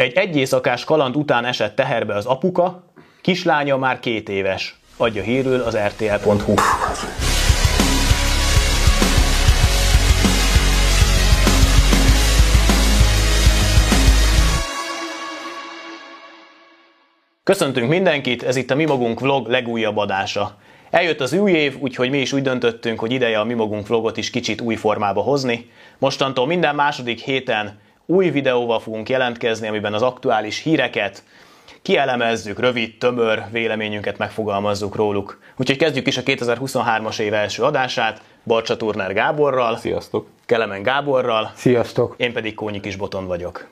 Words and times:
Egy 0.00 0.12
egyészakás 0.12 0.84
kaland 0.84 1.16
után 1.16 1.44
esett 1.44 1.74
teherbe 1.74 2.14
az 2.14 2.26
apuka, 2.26 2.84
kislánya 3.20 3.76
már 3.76 4.00
két 4.00 4.28
éves. 4.28 4.80
Adja 4.96 5.22
hírül 5.22 5.60
az 5.60 5.76
rtl.hu. 5.76 6.54
Köszöntünk 17.42 17.88
mindenkit, 17.88 18.42
ez 18.42 18.56
itt 18.56 18.70
a 18.70 18.74
Mi 18.74 18.84
Magunk 18.84 19.20
vlog 19.20 19.48
legújabb 19.48 19.96
adása. 19.96 20.56
Eljött 20.90 21.20
az 21.20 21.32
új 21.32 21.52
év, 21.52 21.76
úgyhogy 21.80 22.10
mi 22.10 22.18
is 22.18 22.32
úgy 22.32 22.42
döntöttünk, 22.42 23.00
hogy 23.00 23.12
ideje 23.12 23.40
a 23.40 23.44
Mi 23.44 23.54
Magunk 23.54 23.86
vlogot 23.86 24.16
is 24.16 24.30
kicsit 24.30 24.60
új 24.60 24.74
formába 24.74 25.20
hozni. 25.20 25.70
Mostantól 25.98 26.46
minden 26.46 26.74
második 26.74 27.20
héten 27.20 27.80
új 28.10 28.30
videóval 28.30 28.80
fogunk 28.80 29.08
jelentkezni, 29.08 29.68
amiben 29.68 29.94
az 29.94 30.02
aktuális 30.02 30.62
híreket 30.62 31.22
kielemezzük, 31.82 32.58
rövid, 32.58 32.98
tömör 32.98 33.42
véleményünket 33.50 34.18
megfogalmazzuk 34.18 34.96
róluk. 34.96 35.38
Úgyhogy 35.56 35.76
kezdjük 35.76 36.06
is 36.06 36.16
a 36.16 36.22
2023-as 36.22 37.18
év 37.18 37.34
első 37.34 37.62
adását, 37.62 38.22
Barcsa 38.44 38.76
Turner 38.76 39.12
Gáborral. 39.12 39.76
Sziasztok! 39.76 40.26
Kelemen 40.46 40.82
Gáborral. 40.82 41.50
Sziasztok! 41.54 42.14
Én 42.16 42.32
pedig 42.32 42.54
Kónyi 42.54 42.80
Kisboton 42.80 43.26
vagyok. 43.26 43.68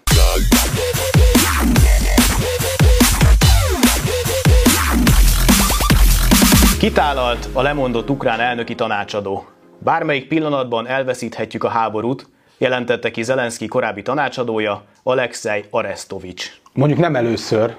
Kitálalt 6.79 7.49
a 7.53 7.63
lemondott 7.63 8.11
ukrán 8.11 8.41
elnöki 8.41 8.75
tanácsadó. 8.75 9.47
Bármelyik 9.79 10.29
pillanatban 10.29 10.87
elveszíthetjük 10.87 11.65
a 11.65 11.69
háborút, 11.69 12.27
jelentette 12.59 13.11
ki 13.11 13.23
Zelenszky 13.23 13.67
korábbi 13.67 14.03
tanácsadója, 14.03 14.83
Alexei 15.03 15.65
Arestovics. 15.71 16.61
Mondjuk 16.73 17.01
nem 17.01 17.17
először. 17.17 17.75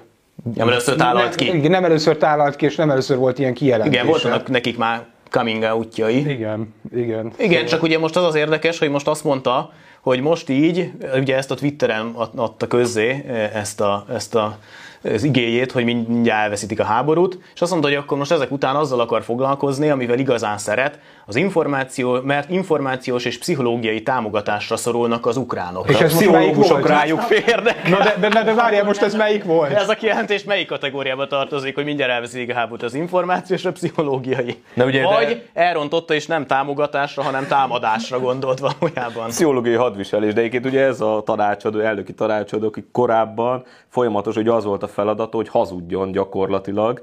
Nem 0.56 0.68
először 0.68 0.96
tálalt 0.96 1.36
ki? 1.36 1.54
Igen, 1.56 1.72
nem 1.72 1.84
először 1.84 2.18
tálalt 2.18 2.56
ki, 2.56 2.66
és 2.66 2.76
nem 2.76 2.90
először 2.90 3.18
volt 3.18 3.40
ilyen 3.40 3.54
kijelentés. 3.54 3.94
Igen, 3.94 4.06
voltak 4.06 4.48
nekik 4.48 4.78
már 4.78 5.06
coming 5.30 5.64
outjai. 5.64 6.30
Igen, 6.30 6.74
igen. 6.96 7.32
Igen, 7.38 7.66
csak 7.66 7.84
ugye 7.84 8.00
most 8.00 8.16
az 8.16 8.24
az 8.24 8.36
érdekes, 8.36 8.80
hogy 8.80 8.90
most 8.90 9.08
azt 9.08 9.24
mondta, 9.24 9.72
hogy 10.02 10.22
most 10.22 10.50
így, 10.50 10.92
ugye 11.16 11.36
ezt 11.36 11.52
a 11.52 11.56
Twitteren 11.56 12.12
adta 12.36 12.68
közzé, 12.68 13.26
ezt 13.54 13.82
a, 13.82 14.06
ezt 14.14 14.36
a 14.36 14.58
az 15.04 15.24
igéjét, 15.24 15.72
hogy 15.72 15.84
mindjárt 15.84 16.42
elveszítik 16.42 16.80
a 16.80 16.84
háborút, 16.84 17.38
és 17.54 17.62
azt 17.62 17.72
mondta, 17.72 17.90
hogy 17.90 17.98
akkor 17.98 18.18
most 18.18 18.32
ezek 18.32 18.52
után 18.52 18.76
azzal 18.76 19.00
akar 19.00 19.24
foglalkozni, 19.24 19.90
amivel 19.90 20.20
igazán 20.20 20.58
szeret, 20.58 21.00
az 21.26 21.36
információ, 21.36 22.22
mert 22.22 22.50
információs 22.50 23.26
és 23.26 23.38
pszichológiai 23.38 24.04
támogatásra 24.04 24.78
szorulnak 24.78 25.26
az 25.26 25.38
ukránok. 25.38 25.90
És 25.90 26.00
ez 26.00 26.14
most 26.14 26.32
melyik 26.32 26.56
volt? 26.56 26.88
rájuk 26.88 27.20
férnek. 27.20 27.90
Na 27.90 27.98
de, 27.98 28.16
de, 28.20 28.30
de, 28.30 28.44
de 28.44 28.54
várjál, 28.54 28.84
most 28.84 29.02
ez 29.02 29.16
melyik 29.16 29.44
volt? 29.44 29.72
Ez 29.72 29.90
a 29.90 29.94
kijelentés 29.94 30.44
melyik 30.44 30.68
kategóriába 30.68 31.28
tartozik, 31.28 31.76
hogy 31.76 31.86
mindjárt 31.86 32.12
elveszítik 32.12 32.50
a 32.50 32.54
háborút 32.54 32.84
az 32.84 32.94
információs 32.94 33.60
és 33.60 33.66
a 33.66 33.72
pszichológiai? 33.72 34.64
De 34.74 34.86
ugye, 34.86 35.04
Vagy 35.04 35.28
de... 35.28 35.62
elrontotta 35.62 36.14
és 36.14 36.26
nem 36.26 36.46
támogatásra, 36.46 37.24
hanem 37.24 37.48
támadásra 37.48 38.20
gondolt 38.20 38.60
valójában. 38.60 39.28
Pszichológiai 39.28 39.76
hadviselés, 39.76 40.34
de 40.34 40.40
egyébként 40.40 40.66
ugye 40.66 40.82
ez 40.82 41.02
a 41.02 41.22
tanácsadó, 41.26 41.80
elnöki 41.80 42.14
tanácsadó, 42.14 42.68
aki 42.68 42.86
korábban 42.92 43.66
folyamatos, 43.90 44.36
hogy 44.36 44.48
az 44.48 44.64
volt 44.64 44.84
a 44.84 44.88
feladata, 44.90 45.38
hogy 45.38 45.50
hazudjon 45.50 46.12
gyakorlatilag. 46.12 47.02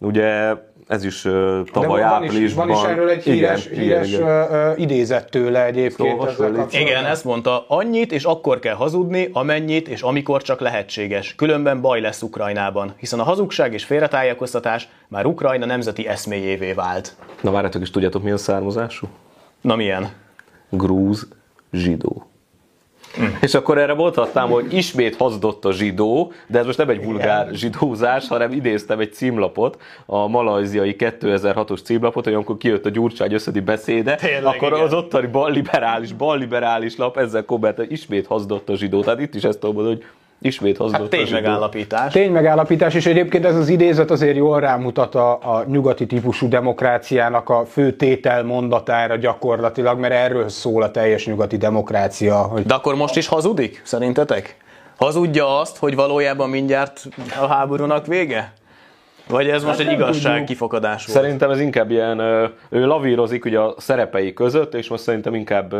Ugye 0.00 0.54
ez 0.88 1.04
is 1.04 1.24
uh, 1.24 1.60
tavaly 1.72 2.00
van 2.00 2.10
áprilisban. 2.10 2.68
Is, 2.68 2.74
van 2.74 2.84
is 2.84 2.90
erről 2.90 3.08
egy 3.08 3.22
híres, 3.22 3.66
igen, 3.66 3.78
híres 3.78 4.08
igen, 4.08 4.20
igen. 4.20 4.70
Uh, 4.70 4.80
idézet 4.80 5.30
tőle 5.30 5.64
egyébként. 5.64 6.30
Szóval 6.30 6.66
igen, 6.70 7.04
ezt 7.04 7.24
mondta, 7.24 7.64
annyit 7.68 8.12
és 8.12 8.24
akkor 8.24 8.58
kell 8.58 8.74
hazudni, 8.74 9.28
amennyit 9.32 9.88
és 9.88 10.02
amikor 10.02 10.42
csak 10.42 10.60
lehetséges. 10.60 11.34
Különben 11.34 11.80
baj 11.80 12.00
lesz 12.00 12.22
Ukrajnában, 12.22 12.94
hiszen 12.96 13.20
a 13.20 13.22
hazugság 13.22 13.72
és 13.72 13.84
félretájékoztatás 13.84 14.88
már 15.08 15.26
Ukrajna 15.26 15.66
nemzeti 15.66 16.06
eszméjévé 16.06 16.72
vált. 16.72 17.16
Na 17.40 17.50
várjátok 17.50 17.82
is, 17.82 17.90
tudjátok 17.90 18.22
mi 18.22 18.30
a 18.30 18.36
származású? 18.36 19.06
Na 19.60 19.76
milyen? 19.76 20.08
Grúz 20.70 21.28
zsidó. 21.72 22.26
Mm. 23.20 23.24
És 23.40 23.54
akkor 23.54 23.78
erre 23.78 23.94
mondhatnám, 23.94 24.48
hogy 24.48 24.74
ismét 24.74 25.16
hazdott 25.16 25.64
a 25.64 25.72
zsidó, 25.72 26.32
de 26.46 26.58
ez 26.58 26.66
most 26.66 26.78
nem 26.78 26.88
egy 26.88 27.04
vulgár 27.04 27.42
Igen. 27.42 27.54
zsidózás, 27.54 28.28
hanem 28.28 28.52
idéztem 28.52 28.98
egy 28.98 29.12
címlapot, 29.12 29.82
a 30.06 30.26
malajziai 30.26 30.96
2006-os 30.98 31.82
címlapot, 31.82 32.24
hogy 32.24 32.34
amikor 32.34 32.56
kijött 32.56 32.86
a 32.86 32.90
Gyurcsány 32.90 33.32
összedi 33.32 33.60
beszéde, 33.60 34.14
Tényleg, 34.14 34.44
akkor 34.44 34.72
igen. 34.72 34.84
az 34.84 34.92
ottani 34.92 35.26
balliberális, 35.26 36.12
balliberális 36.12 36.96
lap 36.96 37.16
ezzel 37.16 37.44
komment, 37.44 37.76
hogy 37.76 37.92
ismét 37.92 38.26
hazdott 38.26 38.68
a 38.68 38.76
zsidó. 38.76 39.02
Tehát 39.02 39.20
itt 39.20 39.34
is 39.34 39.44
ezt 39.44 39.58
tudom 39.58 39.84
hogy 39.84 40.04
Ismét 40.40 40.76
hozott 40.76 40.96
hát 40.96 41.08
tény 41.08 41.28
megállapítás. 41.30 42.12
Tény 42.12 42.32
megállapítás, 42.32 42.94
és 42.94 43.06
egyébként 43.06 43.44
ez 43.44 43.56
az 43.56 43.68
idézet 43.68 44.10
azért 44.10 44.36
jól 44.36 44.60
rámutat 44.60 45.14
a, 45.14 45.30
a 45.32 45.64
nyugati 45.66 46.06
típusú 46.06 46.48
demokráciának 46.48 47.48
a 47.48 47.64
fő 47.64 47.92
tétel 47.92 48.44
mondatára 48.44 49.16
gyakorlatilag, 49.16 49.98
mert 49.98 50.14
erről 50.14 50.48
szól 50.48 50.82
a 50.82 50.90
teljes 50.90 51.26
nyugati 51.26 51.56
demokrácia. 51.56 52.36
Hogy... 52.36 52.62
De 52.66 52.74
akkor 52.74 52.94
most 52.94 53.16
is 53.16 53.26
hazudik, 53.26 53.82
szerintetek? 53.84 54.56
Hazudja 54.96 55.58
azt, 55.58 55.76
hogy 55.76 55.94
valójában 55.94 56.48
mindjárt 56.48 57.08
a 57.40 57.46
háborúnak 57.46 58.06
vége? 58.06 58.52
Vagy 59.28 59.48
ez 59.48 59.64
most 59.64 59.78
hát 59.78 59.86
egy 59.86 59.92
igazság 59.92 60.30
tudjuk. 60.30 60.48
kifakadás 60.48 61.06
volt? 61.06 61.18
Szerintem 61.18 61.50
ez 61.50 61.60
inkább 61.60 61.90
ilyen, 61.90 62.20
ő 62.68 62.86
lavírozik 62.86 63.44
ugye 63.44 63.58
a 63.58 63.74
szerepei 63.76 64.32
között, 64.32 64.74
és 64.74 64.88
most 64.88 65.02
szerintem 65.02 65.34
inkább 65.34 65.72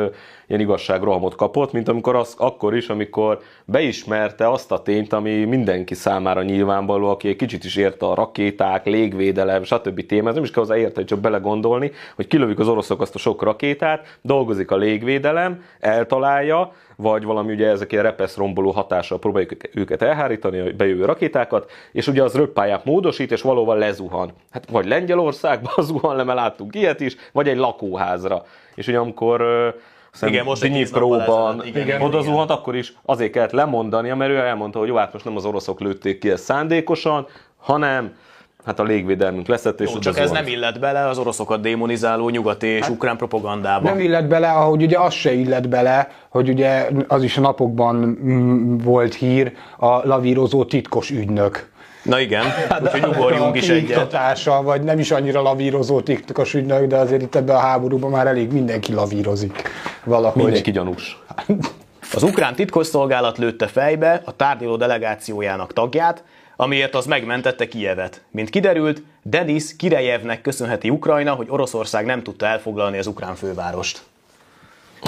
ilyen 0.47 0.60
igazságrohamot 0.60 1.34
kapott, 1.34 1.72
mint 1.72 1.88
amikor 1.88 2.16
az, 2.16 2.34
akkor 2.38 2.76
is, 2.76 2.88
amikor 2.88 3.38
beismerte 3.64 4.50
azt 4.50 4.72
a 4.72 4.82
tényt, 4.82 5.12
ami 5.12 5.44
mindenki 5.44 5.94
számára 5.94 6.42
nyilvánvaló, 6.42 7.08
aki 7.08 7.28
egy 7.28 7.37
kicsit 7.37 7.64
is 7.64 7.76
érte 7.76 8.06
a 8.06 8.14
rakéták, 8.14 8.84
légvédelem, 8.84 9.62
stb. 9.62 10.06
témát, 10.06 10.34
nem 10.34 10.42
is 10.42 10.50
kell 10.50 10.62
hozzá 10.62 10.76
érte, 10.76 11.04
csak 11.04 11.20
belegondolni, 11.20 11.91
hogy 12.16 12.26
kilövik 12.26 12.58
az 12.58 12.69
oroszok 12.69 13.00
azt 13.00 13.14
a 13.14 13.19
sok 13.19 13.42
rakétát, 13.42 14.19
dolgozik 14.22 14.70
a 14.70 14.76
légvédelem, 14.76 15.62
eltalálja, 15.81 16.72
vagy 17.00 17.25
valami 17.25 17.53
ugye 17.53 17.69
ezek 17.69 17.92
ilyen 17.92 18.04
repesz 18.04 18.36
romboló 18.36 18.70
hatással 18.70 19.19
próbáljuk 19.19 19.53
őket 19.75 20.03
elhárítani, 20.03 20.59
a 20.59 20.72
bejövő 20.76 21.04
rakétákat, 21.04 21.70
és 21.92 22.06
ugye 22.06 22.22
az 22.22 22.34
röppályát 22.34 22.84
módosít, 22.84 23.32
és 23.32 23.42
valóban 23.42 23.78
lezuhan. 23.78 24.32
Hát 24.50 24.70
vagy 24.70 24.86
Lengyelországban 24.86 25.84
zuhan 25.84 26.16
le, 26.16 26.25
mert 26.25 26.38
láttunk 26.38 26.75
ilyet 26.75 27.00
is, 27.00 27.16
vagy 27.32 27.48
egy 27.48 27.56
lakóházra. 27.56 28.44
És 28.75 28.87
ugye 28.87 28.98
amikor 28.98 29.41
igen, 30.22 30.44
most 30.44 30.62
egy 30.62 30.91
próban 30.91 31.62
oda 32.00 32.20
zuhant, 32.20 32.50
akkor 32.50 32.76
is 32.76 32.92
azért 33.04 33.32
kellett 33.32 33.50
lemondani, 33.50 34.10
mert 34.10 34.31
ő 34.31 34.37
elmondta, 34.37 34.78
hogy 34.78 34.88
jó, 34.88 34.97
hát 34.97 35.12
most 35.12 35.25
nem 35.25 35.37
az 35.37 35.44
oroszok 35.44 35.81
lőtték 35.81 36.19
ki 36.19 36.31
ezt 36.31 36.44
szándékosan, 36.44 37.26
hanem 37.56 38.16
hát 38.69 38.79
a 38.79 38.83
légvédelmünk 38.83 39.47
leszett, 39.47 39.81
és 39.81 39.91
Jó, 39.93 39.99
csak 39.99 40.19
ez 40.19 40.31
nem 40.31 40.47
illet 40.47 40.81
bele 40.81 41.09
az 41.09 41.19
oroszokat 41.19 41.61
démonizáló 41.61 42.29
nyugati 42.29 42.67
és 42.67 42.81
hát, 42.81 42.91
ukrán 42.91 43.17
propagandába. 43.17 43.89
Nem 43.89 44.01
illet 44.01 44.29
bele, 44.29 44.51
ahogy 44.51 44.83
ugye 44.83 44.99
az 44.99 45.12
se 45.12 45.33
illet 45.33 45.69
bele, 45.69 46.11
hogy 46.29 46.49
ugye 46.49 46.89
az 47.06 47.23
is 47.23 47.37
a 47.37 47.41
napokban 47.41 47.95
mm, 47.95 48.77
volt 48.77 49.15
hír, 49.15 49.53
a 49.79 50.06
lavírozó 50.06 50.65
titkos 50.65 51.11
ügynök. 51.11 51.71
Na 52.03 52.21
igen, 52.21 52.45
úgyhogy 52.83 53.05
ugorjunk 53.05 53.56
is 53.56 53.69
egyet. 53.69 54.45
vagy 54.62 54.83
nem 54.83 54.99
is 54.99 55.11
annyira 55.11 55.43
lavírozó 55.43 56.00
titkos 56.00 56.55
ügynök, 56.55 56.87
de 56.87 56.97
azért 56.97 57.23
itt 57.23 57.35
ebben 57.35 57.56
a 57.56 57.59
háborúban 57.59 58.11
már 58.11 58.27
elég 58.27 58.53
mindenki 58.53 58.93
lavírozik 58.93 59.62
valahogy. 60.05 60.43
Mindenki 60.43 60.71
gyanús. 60.71 61.19
Az 62.15 62.23
ukrán 62.23 62.55
titkosszolgálat 62.55 63.39
lőtte 63.39 63.67
fejbe 63.67 64.23
a 64.25 64.37
tárgyaló 64.37 64.77
delegációjának 64.77 65.73
tagját, 65.73 66.25
amiért 66.60 66.94
az 66.94 67.06
megmentette 67.06 67.69
Kijevet. 67.69 68.22
Mint 68.30 68.50
kiderült, 68.50 69.02
Denis 69.22 69.76
Kirejevnek 69.76 70.41
köszönheti 70.41 70.91
Ukrajna, 70.91 71.32
hogy 71.32 71.46
Oroszország 71.50 72.04
nem 72.04 72.22
tudta 72.22 72.46
elfoglalni 72.46 72.98
az 72.98 73.06
ukrán 73.06 73.34
fővárost. 73.34 74.02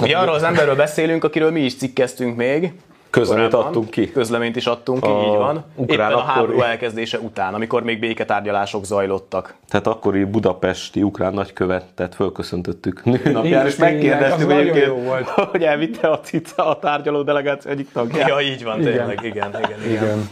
Ugye 0.01 0.17
arról 0.17 0.33
az 0.33 0.43
emberről 0.43 0.75
beszélünk, 0.75 1.23
akiről 1.23 1.51
mi 1.51 1.59
is 1.59 1.75
cikkeztünk 1.75 2.35
még, 2.35 2.73
Közleményt 3.09 3.53
adtunk 3.53 3.89
ki. 3.89 4.11
Közleményt 4.11 4.55
is 4.55 4.65
adtunk 4.65 5.01
ki, 5.01 5.09
a 5.09 5.21
így 5.21 5.37
van. 5.37 5.65
Ukrán 5.75 6.09
Éppen 6.09 6.19
a 6.19 6.23
háború 6.23 6.51
akkori... 6.51 6.67
elkezdése 6.67 7.19
után, 7.19 7.53
amikor 7.53 7.83
még 7.83 7.99
béketárgyalások 7.99 8.85
zajlottak. 8.85 9.55
Tehát 9.69 9.87
akkori 9.87 10.23
budapesti 10.23 11.03
ukrán 11.03 11.33
nagykövetet 11.33 12.15
fölköszöntöttük 12.15 13.03
nőnapjára, 13.03 13.67
és 13.67 13.75
megkérdeztük 13.75 14.51
egyébként, 14.51 14.91
hogy 15.51 15.63
elvitte 15.63 16.07
a 16.07 16.19
cica 16.19 16.67
a 16.67 16.79
tárgyaló 16.79 17.21
delegáció 17.21 17.71
egyik 17.71 17.91
tagját. 17.91 18.27
Ja, 18.27 18.39
így 18.39 18.63
van, 18.63 18.81
tényleg, 18.81 19.19
igen, 19.23 19.49
igen, 19.49 19.63
igen. 19.63 19.91
igen. 19.91 20.29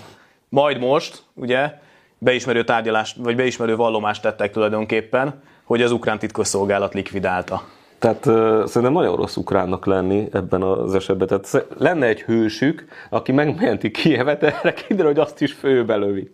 Majd 0.49 0.79
most, 0.79 1.23
ugye, 1.33 1.73
beismerő 2.17 2.63
tárgyalást, 2.63 3.17
vagy 3.17 3.35
beismerő 3.35 3.75
vallomást 3.75 4.21
tettek 4.21 4.51
tulajdonképpen, 4.51 5.41
hogy 5.63 5.81
az 5.81 5.91
ukrán 5.91 6.19
titkosszolgálat 6.19 6.93
likvidálta. 6.93 7.61
Tehát 7.99 8.25
uh, 8.25 8.65
szerintem 8.65 8.91
nagyon 8.91 9.15
rossz 9.15 9.35
ukránnak 9.35 9.85
lenni 9.85 10.27
ebben 10.31 10.61
az 10.61 10.95
esetben. 10.95 11.27
Tehát 11.27 11.65
lenne 11.77 12.05
egy 12.05 12.21
hősük, 12.21 12.85
aki 13.09 13.31
megmenti 13.31 13.91
Kievet, 13.91 14.43
erre 14.43 14.73
kiderül, 14.73 15.11
hogy 15.11 15.19
azt 15.19 15.41
is 15.41 15.53
főbe 15.53 15.95
lövi. 15.95 16.31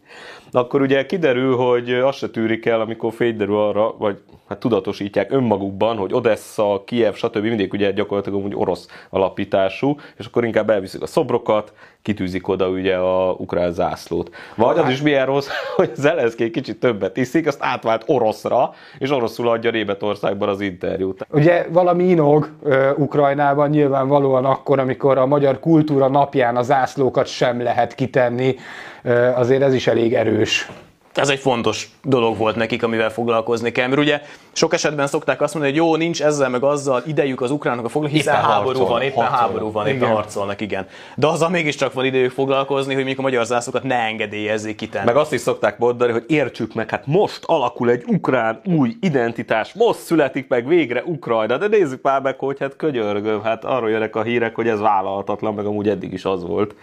Akkor 0.52 0.82
ugye 0.82 1.06
kiderül, 1.06 1.56
hogy 1.56 1.94
azt 1.94 2.18
se 2.18 2.30
tűrik 2.30 2.66
el, 2.66 2.82
amikor 2.82 3.14
fényderül 3.14 3.58
arra, 3.58 3.98
vagy 3.98 4.22
hát 4.48 4.60
tudatosítják 4.60 5.32
önmagukban, 5.32 5.98
hogy 5.98 6.14
Odessa, 6.14 6.84
Kiev, 6.86 7.14
stb. 7.14 7.38
mindig 7.38 7.74
ugye 7.74 7.92
gyakorlatilag 7.92 8.44
úgy 8.46 8.56
orosz 8.56 8.88
alapítású, 9.10 9.96
és 10.18 10.26
akkor 10.26 10.46
inkább 10.46 10.70
elviszik 10.70 11.02
a 11.02 11.08
szobrokat, 11.08 11.74
kitűzik 12.06 12.48
oda 12.48 12.68
ugye 12.70 12.96
a 12.96 13.32
ukrán 13.32 13.72
zászlót. 13.72 14.36
Vagy 14.56 14.78
az 14.78 14.90
is 14.90 15.02
milyen 15.02 15.26
rossz, 15.26 15.48
hogy 15.76 15.96
Zelenszky 15.96 16.50
kicsit 16.50 16.80
többet 16.80 17.18
iszik, 17.18 17.48
azt 17.48 17.58
átvált 17.62 18.04
oroszra, 18.06 18.74
és 18.98 19.12
oroszul 19.12 19.50
adja 19.50 19.72
Németországban 19.72 20.50
az 20.50 20.62
interjút. 20.62 21.28
Ugye 21.32 21.66
valami 21.70 22.04
inog 22.04 22.50
uh, 22.62 22.90
Ukrajnában 22.98 23.70
nyilvánvalóan 23.70 24.46
akkor, 24.46 24.80
amikor 24.80 25.18
a 25.18 25.26
magyar 25.26 25.60
kultúra 25.60 26.08
napján 26.08 26.56
a 26.56 26.62
zászlókat 26.62 27.28
sem 27.28 27.62
lehet 27.62 27.96
kitenni, 27.96 28.56
uh, 29.04 29.40
azért 29.40 29.62
ez 29.62 29.74
is 29.74 29.88
elég 29.88 30.14
erős 30.14 30.70
ez 31.18 31.30
egy 31.30 31.40
fontos 31.40 31.90
dolog 32.04 32.38
volt 32.38 32.56
nekik, 32.56 32.84
amivel 32.84 33.10
foglalkozni 33.10 33.72
kell. 33.72 33.88
Mert 33.88 34.02
ugye 34.02 34.22
sok 34.52 34.74
esetben 34.74 35.08
szokták 35.08 35.42
azt 35.42 35.54
mondani, 35.54 35.78
hogy 35.78 35.86
jó, 35.86 35.96
nincs 35.96 36.24
ezzel 36.24 36.50
meg 36.50 36.64
azzal 36.64 37.04
idejük 37.06 37.42
az 37.42 37.52
ukránok 37.52 37.86
a 37.86 37.90
foglalkozni, 37.90 38.24
hiszen 38.24 38.44
háború 38.44 38.66
harcol, 38.66 38.88
van, 38.88 39.02
éppen 39.02 39.16
harcolnak. 39.16 39.40
háború 39.40 39.72
van, 39.72 39.88
éppen 39.88 39.98
igen. 39.98 40.14
harcolnak, 40.14 40.62
igen. 40.62 40.88
De 41.16 41.28
azzal 41.28 41.50
mégiscsak 41.50 41.94
van 41.94 42.06
idejük 42.06 42.32
foglalkozni, 42.32 42.94
hogy 42.94 43.04
még 43.04 43.20
a 43.20 43.22
magyar 43.22 43.46
zászlókat 43.46 43.84
ne 43.84 43.96
engedélyezzék 43.96 44.76
kitenni. 44.76 45.06
Meg 45.06 45.16
azt 45.16 45.34
is 45.34 45.42
szokták 45.42 45.78
mondani, 45.78 46.12
hogy 46.12 46.24
értsük 46.28 46.74
meg, 46.74 46.90
hát 46.90 47.06
most 47.06 47.44
alakul 47.46 47.90
egy 47.90 48.04
ukrán 48.08 48.62
új 48.66 48.96
identitás, 49.00 49.74
most 49.74 50.00
születik 50.00 50.48
meg 50.48 50.68
végre 50.68 51.04
Ukrajna, 51.06 51.58
de 51.58 51.68
nézzük 51.68 52.02
már 52.02 52.22
meg, 52.22 52.40
hogy 52.40 52.60
hát 52.60 52.76
könyörgöm, 52.76 53.42
hát 53.44 53.66
arról 53.66 53.90
jönnek 53.90 54.16
a 54.16 54.24
hírek, 54.24 54.56
hogy 54.56 54.68
ez 54.68 54.80
vállalhatatlan, 54.80 55.54
meg 55.54 55.66
amúgy 55.66 55.90
eddig 55.90 56.14
is 56.14 56.26
az 56.26 56.44
volt. 56.44 56.76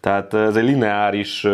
Tehát 0.00 0.34
ez 0.34 0.56
egy 0.56 0.64
lineáris, 0.64 1.46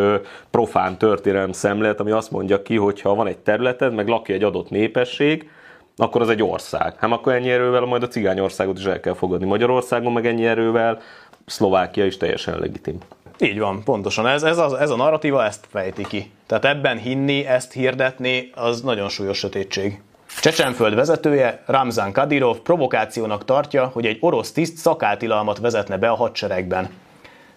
profán 0.50 0.98
történelem 0.98 1.52
szemlélet, 1.52 2.00
ami 2.00 2.10
azt 2.10 2.30
mondja 2.30 2.62
ki, 2.62 2.76
hogy 2.76 3.00
ha 3.00 3.14
van 3.14 3.26
egy 3.26 3.38
területed, 3.38 3.94
meg 3.94 4.08
lakja 4.08 4.34
egy 4.34 4.42
adott 4.42 4.70
népesség, 4.70 5.50
akkor 5.96 6.20
az 6.20 6.28
egy 6.28 6.42
ország. 6.42 6.94
Hát 6.98 7.12
akkor 7.12 7.32
ennyi 7.32 7.50
erővel 7.50 7.80
majd 7.80 8.02
a 8.02 8.08
cigányországot 8.08 8.78
is 8.78 8.84
el 8.84 9.00
kell 9.00 9.14
fogadni. 9.14 9.46
Magyarországon 9.46 10.12
meg 10.12 10.26
ennyi 10.26 10.46
erővel 10.46 10.98
Szlovákia 11.46 12.04
is 12.04 12.16
teljesen 12.16 12.58
legitim. 12.58 12.98
Így 13.38 13.58
van, 13.58 13.82
pontosan. 13.84 14.26
Ez, 14.26 14.42
ez, 14.42 14.58
a, 14.58 14.80
ez 14.80 14.90
a 14.90 14.96
narratíva 14.96 15.44
ezt 15.44 15.66
fejti 15.70 16.06
ki. 16.06 16.30
Tehát 16.46 16.64
ebben 16.64 16.98
hinni, 16.98 17.46
ezt 17.46 17.72
hirdetni, 17.72 18.50
az 18.54 18.80
nagyon 18.80 19.08
súlyos 19.08 19.38
sötétség. 19.38 20.00
Csecsenföld 20.40 20.94
vezetője, 20.94 21.62
Ramzan 21.66 22.12
Kadyrov 22.12 22.58
provokációnak 22.58 23.44
tartja, 23.44 23.90
hogy 23.92 24.06
egy 24.06 24.18
orosz 24.20 24.52
tiszt 24.52 24.76
szakáltilalmat 24.76 25.58
vezetne 25.58 25.96
be 25.96 26.08
a 26.08 26.14
hadseregben. 26.14 26.88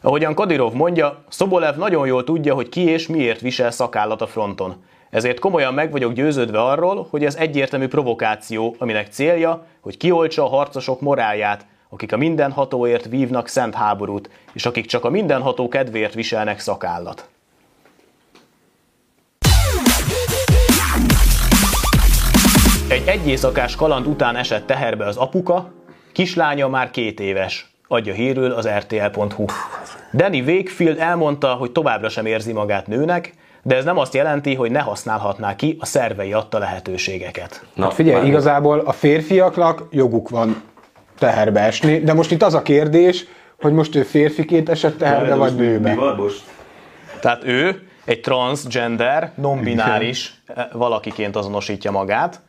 Ahogyan 0.01 0.33
Kadirov 0.33 0.73
mondja, 0.73 1.23
Szobolev 1.29 1.75
nagyon 1.75 2.07
jól 2.07 2.23
tudja, 2.23 2.53
hogy 2.53 2.69
ki 2.69 2.81
és 2.81 3.07
miért 3.07 3.39
visel 3.39 3.71
szakállat 3.71 4.21
a 4.21 4.27
fronton. 4.27 4.83
Ezért 5.09 5.39
komolyan 5.39 5.73
meg 5.73 5.91
vagyok 5.91 6.13
győződve 6.13 6.61
arról, 6.61 7.07
hogy 7.09 7.25
ez 7.25 7.35
egyértelmű 7.35 7.87
provokáció, 7.87 8.75
aminek 8.79 9.07
célja, 9.07 9.65
hogy 9.81 9.97
kioltsa 9.97 10.43
a 10.43 10.47
harcosok 10.47 11.01
morálját, 11.01 11.65
akik 11.89 12.13
a 12.13 12.17
mindenhatóért 12.17 13.05
vívnak 13.05 13.47
szent 13.47 13.75
háborút, 13.75 14.29
és 14.53 14.65
akik 14.65 14.85
csak 14.85 15.05
a 15.05 15.09
mindenható 15.09 15.67
kedvéért 15.67 16.13
viselnek 16.13 16.59
szakállat. 16.59 17.29
Egy 22.89 23.07
egyészakás 23.07 23.75
kaland 23.75 24.07
után 24.07 24.35
esett 24.35 24.67
teherbe 24.67 25.05
az 25.05 25.17
apuka, 25.17 25.71
kislánya 26.11 26.67
már 26.67 26.91
két 26.91 27.19
éves 27.19 27.71
adja 27.87 28.13
hírül 28.13 28.51
az 28.51 28.67
RTL.hu. 28.67 29.45
Danny 30.13 30.39
Wakefield 30.39 30.99
elmondta, 30.99 31.47
hogy 31.53 31.71
továbbra 31.71 32.09
sem 32.09 32.25
érzi 32.25 32.53
magát 32.53 32.87
nőnek, 32.87 33.33
de 33.63 33.75
ez 33.75 33.83
nem 33.83 33.97
azt 33.97 34.13
jelenti, 34.13 34.55
hogy 34.55 34.71
ne 34.71 34.79
használhatná 34.79 35.55
ki 35.55 35.77
a 35.79 35.85
szervei 35.85 36.33
adta 36.33 36.57
lehetőségeket. 36.57 37.65
Na, 37.73 37.83
hát 37.83 37.93
figyelj, 37.93 38.27
igazából 38.27 38.79
a 38.79 38.91
férfiaknak 38.91 39.83
joguk 39.91 40.29
van 40.29 40.61
teherbe 41.19 41.59
esni, 41.59 41.99
de 41.99 42.13
most 42.13 42.31
itt 42.31 42.43
az 42.43 42.53
a 42.53 42.61
kérdés, 42.61 43.25
hogy 43.61 43.73
most 43.73 43.95
ő 43.95 44.03
férfiként 44.03 44.69
esett 44.69 44.97
teherbe, 44.97 45.35
vagy 45.35 45.55
nőbe. 45.55 45.89
Mi 45.89 45.95
van 45.95 46.15
most? 46.15 46.41
Tehát 47.19 47.43
ő 47.43 47.87
egy 48.05 48.21
transgender, 48.21 49.31
non-bináris 49.35 50.41
valakiként 50.71 51.35
azonosítja 51.35 51.91
magát, 51.91 52.41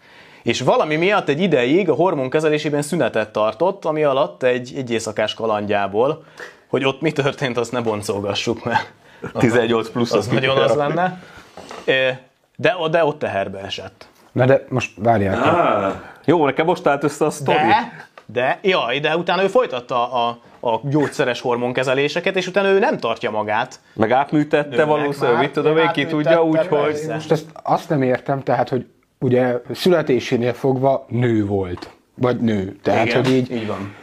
és 0.42 0.60
valami 0.60 0.96
miatt 0.96 1.28
egy 1.28 1.40
ideig 1.40 1.88
a 1.88 1.94
hormonkezelésében 1.94 2.82
szünetet 2.82 3.30
tartott, 3.30 3.84
ami 3.84 4.02
alatt 4.04 4.42
egy, 4.42 4.72
egy 4.76 4.90
éjszakás 4.90 5.34
kalandjából, 5.34 6.24
hogy 6.68 6.84
ott 6.84 7.00
mi 7.00 7.12
történt, 7.12 7.56
azt 7.56 7.72
ne 7.72 7.80
boncolgassuk, 7.80 8.64
mert 8.64 8.92
18 9.32 9.88
plusz 9.88 10.12
az, 10.12 10.18
az 10.18 10.26
nagyon 10.26 10.58
az 10.58 10.74
lenne. 10.74 11.22
De, 12.56 12.74
de 12.90 13.04
ott 13.04 13.18
teherbe 13.18 13.58
esett. 13.58 14.08
Na 14.32 14.44
de 14.44 14.64
most 14.68 14.92
várják. 14.96 15.46
Ah, 15.46 15.94
jó, 16.24 16.44
nekem 16.44 16.66
most 16.66 16.86
állt 16.86 17.04
össze 17.04 17.24
a 17.24 17.30
sztori. 17.30 17.58
De, 17.58 18.08
de, 18.26 18.58
jaj, 18.62 18.98
de 18.98 19.16
utána 19.16 19.42
ő 19.42 19.46
folytatta 19.46 20.12
a, 20.12 20.38
a 20.60 20.80
gyógyszeres 20.82 21.40
hormonkezeléseket, 21.40 22.36
és 22.36 22.46
utána 22.46 22.68
ő 22.68 22.78
nem 22.78 22.98
tartja 22.98 23.30
magát. 23.30 23.80
Meg 23.92 24.10
átműtette 24.10 24.84
valószínűleg, 24.84 25.38
mit 25.38 25.50
tudom 25.50 25.76
én, 25.76 25.90
ki 25.92 26.06
tudja, 26.06 26.44
úgyhogy... 26.44 27.00
Most 27.08 27.30
ezt 27.30 27.46
azt 27.62 27.88
nem 27.88 28.02
értem, 28.02 28.42
tehát, 28.42 28.68
hogy 28.68 28.86
ugye 29.18 29.54
születésénél 29.72 30.52
fogva 30.52 31.06
nő 31.08 31.46
volt. 31.46 31.90
Vagy 32.14 32.40
nő. 32.40 32.76
Tehát, 32.82 33.06
Igen, 33.06 33.24
hogy 33.24 33.32
így, 33.32 33.52
így 33.52 33.66
van. 33.66 33.94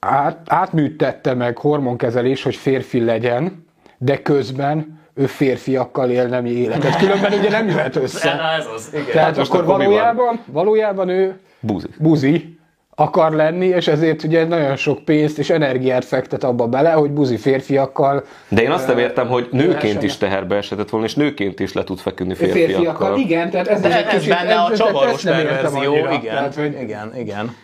Át, 0.00 0.38
átműtette 0.46 1.34
meg 1.34 1.58
hormonkezelés, 1.58 2.42
hogy 2.42 2.56
férfi 2.56 3.04
legyen, 3.04 3.66
de 3.98 4.22
közben 4.22 5.00
ő 5.14 5.26
férfiakkal 5.26 6.10
él 6.10 6.26
nemi 6.26 6.50
életet. 6.50 6.96
Különben 6.96 7.32
ugye 7.32 7.50
nem 7.50 7.68
jöhet 7.68 7.96
össze. 7.96 8.40
ez 8.58 8.66
az, 8.74 8.90
igen. 8.92 9.06
Tehát 9.12 9.36
hát 9.36 9.48
akkor 9.48 9.64
valójában, 9.64 10.40
valójában 10.46 11.08
ő 11.08 11.38
buzi. 11.60 11.86
buzi 11.98 12.58
akar 13.00 13.32
lenni, 13.32 13.66
és 13.66 13.88
ezért 13.88 14.22
ugye 14.22 14.44
nagyon 14.44 14.76
sok 14.76 15.04
pénzt 15.04 15.38
és 15.38 15.50
energiát 15.50 16.04
fektet 16.04 16.44
abba 16.44 16.66
bele, 16.66 16.90
hogy 16.90 17.10
buzi 17.10 17.36
férfiakkal. 17.36 18.24
De 18.48 18.62
én 18.62 18.70
azt 18.70 18.86
nem 18.86 18.98
értem, 18.98 19.28
hogy 19.28 19.48
nőként 19.50 20.02
is 20.02 20.16
teherbe 20.16 20.56
esetett 20.56 20.90
volna, 20.90 21.06
és 21.06 21.14
nőként 21.14 21.60
is 21.60 21.72
le 21.72 21.84
tud 21.84 21.98
feküdni 21.98 22.34
férfiakkal. 22.34 22.66
férfiakkal 22.66 23.18
igen, 23.18 23.50
tehát 23.50 23.68
ez, 23.68 23.80
De 23.80 23.96
egy 23.96 24.06
kicsit, 24.06 24.32
ez 24.32 24.38
benne 24.38 24.60
a 24.60 24.76
csavaros 24.76 25.22
perverzió, 25.22 25.94
igen, 25.94 26.20
tehát, 26.20 26.54
hogy... 26.54 26.76
igen, 26.80 27.16
igen. 27.16 27.54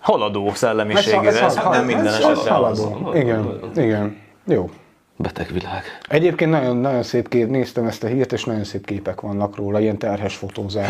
Haladó 0.00 0.52
szellemiségű, 0.54 1.26
ez, 1.26 1.36
ez, 1.36 1.56
ez 1.56 1.64
nem 1.70 1.84
minden 1.84 2.06
esetre 2.06 2.50
haladó. 2.50 3.10
Igen, 3.14 3.60
igen. 3.76 4.16
Jó. 4.46 4.70
Beteg 5.16 5.52
világ. 5.52 5.82
Egyébként 6.08 6.50
nagyon, 6.50 6.76
nagyon 6.76 7.02
szép 7.02 7.28
kép, 7.28 7.48
néztem 7.48 7.86
ezt 7.86 8.04
a 8.04 8.06
hírt, 8.06 8.32
és 8.32 8.44
nagyon 8.44 8.64
szép 8.64 8.86
képek 8.86 9.20
vannak 9.20 9.56
róla, 9.56 9.80
ilyen 9.80 9.98
terhes 9.98 10.34
fotózás. 10.34 10.88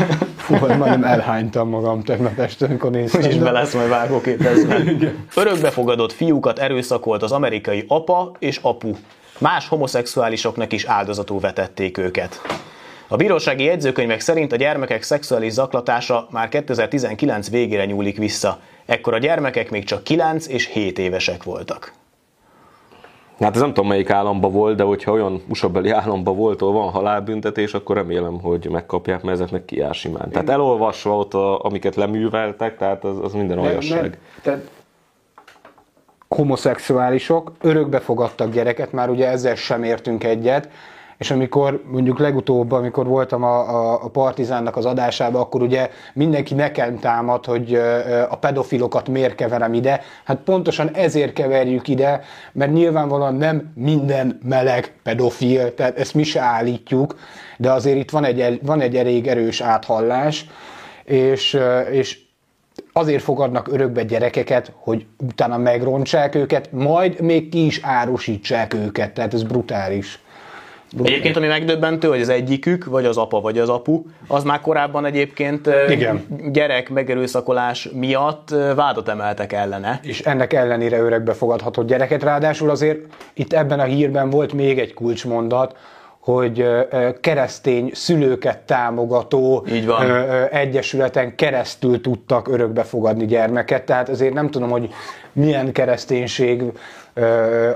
Fú, 0.36 0.66
nagyon 0.66 1.04
elhánytam 1.04 1.68
magam 1.68 2.02
tegnap 2.02 2.38
este, 2.38 2.66
amikor 2.66 2.90
néztem. 2.90 3.20
Úgyis 3.20 3.36
be 3.36 3.50
lesz 3.50 3.74
majd 3.74 3.88
vágóképezve. 3.88 4.82
Örökbefogadott 5.34 6.12
fiúkat 6.12 6.58
erőszakolt 6.58 7.22
az 7.22 7.32
amerikai 7.32 7.84
apa 7.88 8.32
és 8.38 8.58
apu. 8.62 8.92
Más 9.38 9.68
homoszexuálisoknak 9.68 10.72
is 10.72 10.84
áldozatul 10.84 11.40
vetették 11.40 11.98
őket. 11.98 12.40
A 13.12 13.16
bírósági 13.16 13.64
jegyzőkönyvek 13.64 14.20
szerint 14.20 14.52
a 14.52 14.56
gyermekek 14.56 15.02
szexuális 15.02 15.52
zaklatása 15.52 16.26
már 16.30 16.48
2019 16.48 17.50
végére 17.50 17.84
nyúlik 17.84 18.16
vissza. 18.16 18.58
Ekkor 18.86 19.14
a 19.14 19.18
gyermekek 19.18 19.70
még 19.70 19.84
csak 19.84 20.02
9 20.02 20.48
és 20.48 20.66
7 20.66 20.98
évesek 20.98 21.42
voltak. 21.42 21.92
Hát 23.40 23.54
ez 23.54 23.60
nem 23.60 23.72
tudom 23.72 23.88
melyik 23.88 24.10
államban 24.10 24.52
volt, 24.52 24.76
de 24.76 24.82
hogyha 24.82 25.12
olyan 25.12 25.42
usa 25.48 25.70
államban 25.90 26.36
volt, 26.36 26.62
ahol 26.62 26.74
van 26.74 26.90
halálbüntetés, 26.90 27.74
akkor 27.74 27.96
remélem, 27.96 28.40
hogy 28.40 28.68
megkapják, 28.70 29.22
mert 29.22 29.36
ezeknek 29.36 29.64
kijár 29.64 29.94
simán. 29.94 30.30
Tehát 30.30 30.48
elolvasva 30.48 31.16
ott, 31.16 31.34
a, 31.34 31.64
amiket 31.64 31.94
leműveltek, 31.94 32.76
tehát 32.76 33.04
az, 33.04 33.18
az 33.22 33.32
minden 33.32 33.58
olyasság. 33.58 34.18
Tehát 34.42 34.70
homoszexuálisok 36.28 37.52
örökbe 37.60 38.00
fogadtak 38.00 38.52
gyereket, 38.52 38.92
már 38.92 39.10
ugye 39.10 39.28
ezzel 39.28 39.54
sem 39.54 39.82
értünk 39.82 40.24
egyet, 40.24 40.68
és 41.22 41.30
amikor 41.30 41.82
mondjuk 41.90 42.18
legutóbb, 42.18 42.72
amikor 42.72 43.06
voltam 43.06 43.42
a, 43.42 43.58
a, 43.58 44.04
a 44.04 44.08
Partizánnak 44.08 44.76
az 44.76 44.84
adásában, 44.84 45.40
akkor 45.40 45.62
ugye 45.62 45.90
mindenki 46.14 46.54
nekem 46.54 46.98
támad, 46.98 47.44
hogy 47.44 47.74
a 48.28 48.36
pedofilokat 48.36 49.08
miért 49.08 49.34
keverem 49.34 49.74
ide. 49.74 50.00
Hát 50.24 50.36
pontosan 50.36 50.90
ezért 50.94 51.32
keverjük 51.32 51.88
ide, 51.88 52.20
mert 52.52 52.72
nyilvánvalóan 52.72 53.34
nem 53.34 53.72
minden 53.74 54.38
meleg 54.44 54.92
pedofil, 55.02 55.74
tehát 55.74 55.98
ezt 55.98 56.14
mi 56.14 56.22
se 56.22 56.40
állítjuk, 56.40 57.18
de 57.56 57.70
azért 57.70 57.96
itt 57.96 58.10
van 58.10 58.24
egy, 58.24 58.60
van 58.62 58.80
egy 58.80 58.96
elég 58.96 59.26
erős 59.26 59.60
áthallás, 59.60 60.46
és, 61.04 61.58
és 61.90 62.18
azért 62.92 63.22
fogadnak 63.22 63.72
örökbe 63.72 64.02
gyerekeket, 64.02 64.72
hogy 64.76 65.06
utána 65.18 65.58
megrontsák 65.58 66.34
őket, 66.34 66.72
majd 66.72 67.20
még 67.20 67.48
ki 67.48 67.66
is 67.66 67.80
árusítsák 67.82 68.74
őket, 68.74 69.14
tehát 69.14 69.34
ez 69.34 69.44
brutális. 70.92 71.12
Egyébként 71.12 71.36
ami 71.36 71.46
megdöbbentő, 71.46 72.08
hogy 72.08 72.20
az 72.20 72.28
egyikük, 72.28 72.84
vagy 72.84 73.04
az 73.04 73.16
apa, 73.16 73.40
vagy 73.40 73.58
az 73.58 73.68
apu, 73.68 74.02
az 74.26 74.44
már 74.44 74.60
korábban 74.60 75.04
egyébként 75.04 75.70
Igen. 75.88 76.26
gyerek 76.52 76.90
megerőszakolás 76.90 77.88
miatt 77.92 78.48
vádat 78.74 79.08
emeltek 79.08 79.52
ellene. 79.52 80.00
És 80.02 80.20
ennek 80.20 80.52
ellenére 80.52 80.98
öregbe 80.98 81.32
fogadhatott 81.32 81.86
gyereket. 81.86 82.22
Ráadásul 82.22 82.70
azért 82.70 82.98
itt 83.34 83.52
ebben 83.52 83.80
a 83.80 83.84
hírben 83.84 84.30
volt 84.30 84.52
még 84.52 84.78
egy 84.78 84.94
kulcsmondat, 84.94 85.76
hogy 86.18 86.66
keresztény 87.20 87.90
szülőket 87.94 88.58
támogató 88.58 89.66
Így 89.72 89.86
van. 89.86 90.10
egyesületen 90.50 91.34
keresztül 91.34 92.00
tudtak 92.00 92.48
örökbe 92.48 92.82
fogadni 92.82 93.26
gyermeket. 93.26 93.82
Tehát 93.82 94.08
azért 94.08 94.34
nem 94.34 94.50
tudom, 94.50 94.70
hogy 94.70 94.90
milyen 95.32 95.72
kereszténység 95.72 96.62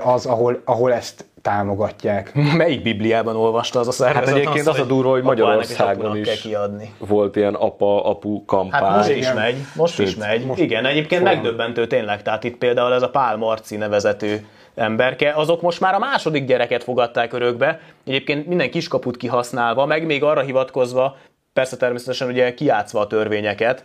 az, 0.03 0.25
ahol, 0.25 0.61
ahol 0.65 0.93
ezt 0.93 1.25
támogatják. 1.47 2.31
Melyik 2.57 2.81
Bibliában 2.81 3.35
olvasta 3.35 3.79
az 3.79 3.87
a 3.87 3.91
szervezet? 3.91 4.27
Hát 4.27 4.37
egyébként 4.37 4.67
az 4.67 4.79
a 4.79 4.85
durva, 4.85 5.09
hogy 5.09 5.23
Magyarországon 5.23 6.17
is 6.17 6.41
kiadni. 6.41 6.93
volt 6.97 7.35
ilyen 7.35 7.53
apa-apu 7.53 8.45
kampány. 8.45 8.81
Hát 8.81 8.95
most 8.95 9.09
is 9.09 9.33
megy, 9.33 9.55
most 9.75 9.99
is 9.99 10.09
Sőt, 10.09 10.17
megy. 10.19 10.45
most 10.45 10.59
Igen, 10.59 10.85
egyébként 10.85 11.21
folyam. 11.21 11.35
megdöbbentő 11.35 11.87
tényleg, 11.87 12.21
tehát 12.21 12.43
itt 12.43 12.57
például 12.57 12.93
ez 12.93 13.01
a 13.01 13.09
Pál 13.09 13.37
Marci 13.37 13.75
nevezető 13.75 14.45
emberke, 14.75 15.33
azok 15.33 15.61
most 15.61 15.79
már 15.79 15.93
a 15.93 15.99
második 15.99 16.45
gyereket 16.45 16.83
fogadták 16.83 17.33
örökbe, 17.33 17.79
egyébként 18.05 18.47
minden 18.47 18.69
kiskaput 18.69 19.17
kihasználva, 19.17 19.85
meg 19.85 20.05
még 20.05 20.23
arra 20.23 20.41
hivatkozva, 20.41 21.17
persze 21.53 21.77
természetesen 21.77 22.27
ugye 22.27 22.53
kiátszva 22.53 22.99
a 22.99 23.07
törvényeket, 23.07 23.83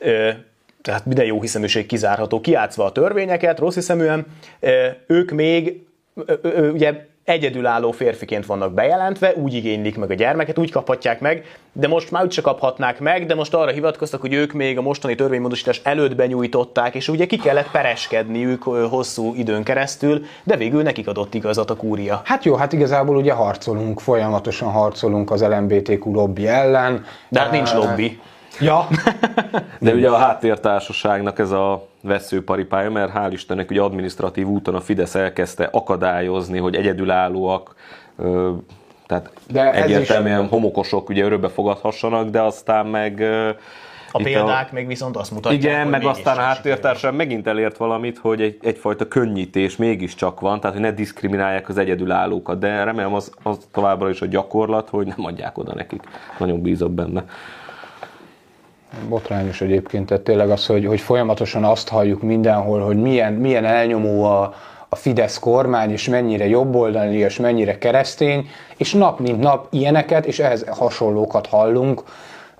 ö, 0.00 0.30
tehát 0.82 1.06
minden 1.06 1.24
jó 1.24 1.40
hiszeműség 1.40 1.86
kizárható, 1.86 2.40
kiátszva 2.40 2.84
a 2.84 2.92
törvényeket, 2.92 3.58
rossz 3.58 3.74
hiszeműen, 3.74 4.26
ö, 4.60 4.86
ők 5.06 5.30
még 5.30 5.88
ugye 6.72 7.08
egyedülálló 7.24 7.90
férfiként 7.90 8.46
vannak 8.46 8.72
bejelentve, 8.72 9.32
úgy 9.34 9.54
igénylik 9.54 9.96
meg 9.96 10.10
a 10.10 10.14
gyermeket, 10.14 10.58
úgy 10.58 10.70
kaphatják 10.70 11.20
meg, 11.20 11.44
de 11.72 11.88
most 11.88 12.10
már 12.10 12.24
úgyse 12.24 12.40
kaphatnák 12.40 13.00
meg, 13.00 13.26
de 13.26 13.34
most 13.34 13.54
arra 13.54 13.70
hivatkoztak, 13.70 14.20
hogy 14.20 14.32
ők 14.32 14.52
még 14.52 14.78
a 14.78 14.82
mostani 14.82 15.14
törvénymódosítás 15.14 15.80
előtt 15.84 16.16
benyújtották, 16.16 16.94
és 16.94 17.08
ugye 17.08 17.26
ki 17.26 17.36
kellett 17.36 17.70
pereskedniük 17.70 18.62
hosszú 18.62 19.34
időn 19.34 19.62
keresztül, 19.62 20.24
de 20.42 20.56
végül 20.56 20.82
nekik 20.82 21.08
adott 21.08 21.34
igazat 21.34 21.70
a 21.70 21.76
kúria. 21.76 22.20
Hát 22.24 22.44
jó, 22.44 22.54
hát 22.54 22.72
igazából 22.72 23.16
ugye 23.16 23.32
harcolunk, 23.32 24.00
folyamatosan 24.00 24.70
harcolunk 24.70 25.30
az 25.30 25.42
LMBTQ 25.42 26.12
lobby 26.12 26.46
ellen. 26.46 27.04
De 27.28 27.40
hát 27.40 27.50
nincs 27.50 27.72
lobby. 27.72 28.20
Ja, 28.60 28.86
De 29.80 29.94
ugye 29.94 30.08
a 30.08 30.16
háttértársaságnak 30.16 31.38
ez 31.38 31.50
a 31.50 31.86
veszőparipája, 32.02 32.90
mert 32.90 33.12
hál' 33.14 33.28
Istennek 33.32 33.70
ugye 33.70 33.80
administratív 33.80 34.46
úton 34.46 34.74
a 34.74 34.80
Fidesz 34.80 35.14
elkezdte 35.14 35.68
akadályozni, 35.72 36.58
hogy 36.58 36.74
egyedülállóak, 36.74 37.74
tehát 39.06 39.30
De 39.48 39.72
egyértelműen 39.72 40.48
homokosok 40.48 41.08
ugye 41.08 41.24
örökbe 41.24 41.48
fogadhassanak, 41.48 42.28
de 42.28 42.40
aztán 42.42 42.86
meg 42.86 43.20
A 44.12 44.22
példák 44.22 44.72
még 44.72 44.86
viszont 44.86 45.16
azt 45.16 45.30
mutatják, 45.30 45.62
igen, 45.62 45.82
hogy 45.82 45.90
meg 45.90 46.04
aztán 46.04 46.36
a 46.36 46.40
háttértársaság 46.40 47.14
megint 47.14 47.46
elért 47.46 47.76
valamit, 47.76 48.18
hogy 48.18 48.40
egy, 48.40 48.58
egyfajta 48.62 49.08
könnyítés 49.08 49.76
mégiscsak 49.76 50.40
van, 50.40 50.60
tehát 50.60 50.76
hogy 50.76 50.84
ne 50.84 50.92
diszkriminálják 50.92 51.68
az 51.68 51.78
egyedülállókat, 51.78 52.58
de 52.58 52.84
remélem 52.84 53.14
az, 53.14 53.32
az 53.42 53.58
továbbra 53.72 54.10
is 54.10 54.20
a 54.20 54.26
gyakorlat, 54.26 54.88
hogy 54.88 55.06
nem 55.06 55.24
adják 55.24 55.58
oda 55.58 55.74
nekik. 55.74 56.02
Nagyon 56.38 56.62
bízok 56.62 56.90
benne. 56.90 57.24
Botrányos 59.08 59.60
egyébként, 59.60 60.06
tehát 60.06 60.22
tényleg 60.22 60.50
az, 60.50 60.66
hogy, 60.66 60.86
hogy 60.86 61.00
folyamatosan 61.00 61.64
azt 61.64 61.88
halljuk 61.88 62.22
mindenhol, 62.22 62.80
hogy 62.80 62.96
milyen, 62.96 63.32
milyen 63.32 63.64
elnyomó 63.64 64.24
a, 64.24 64.54
a 64.88 64.96
Fidesz 64.96 65.38
kormány, 65.38 65.90
és 65.90 66.08
mennyire 66.08 66.46
jobboldali, 66.46 67.16
és 67.16 67.38
mennyire 67.38 67.78
keresztény, 67.78 68.48
és 68.76 68.92
nap 68.92 69.20
mint 69.20 69.40
nap 69.40 69.66
ilyeneket, 69.70 70.26
és 70.26 70.38
ehhez 70.38 70.64
hasonlókat 70.68 71.46
hallunk. 71.46 72.02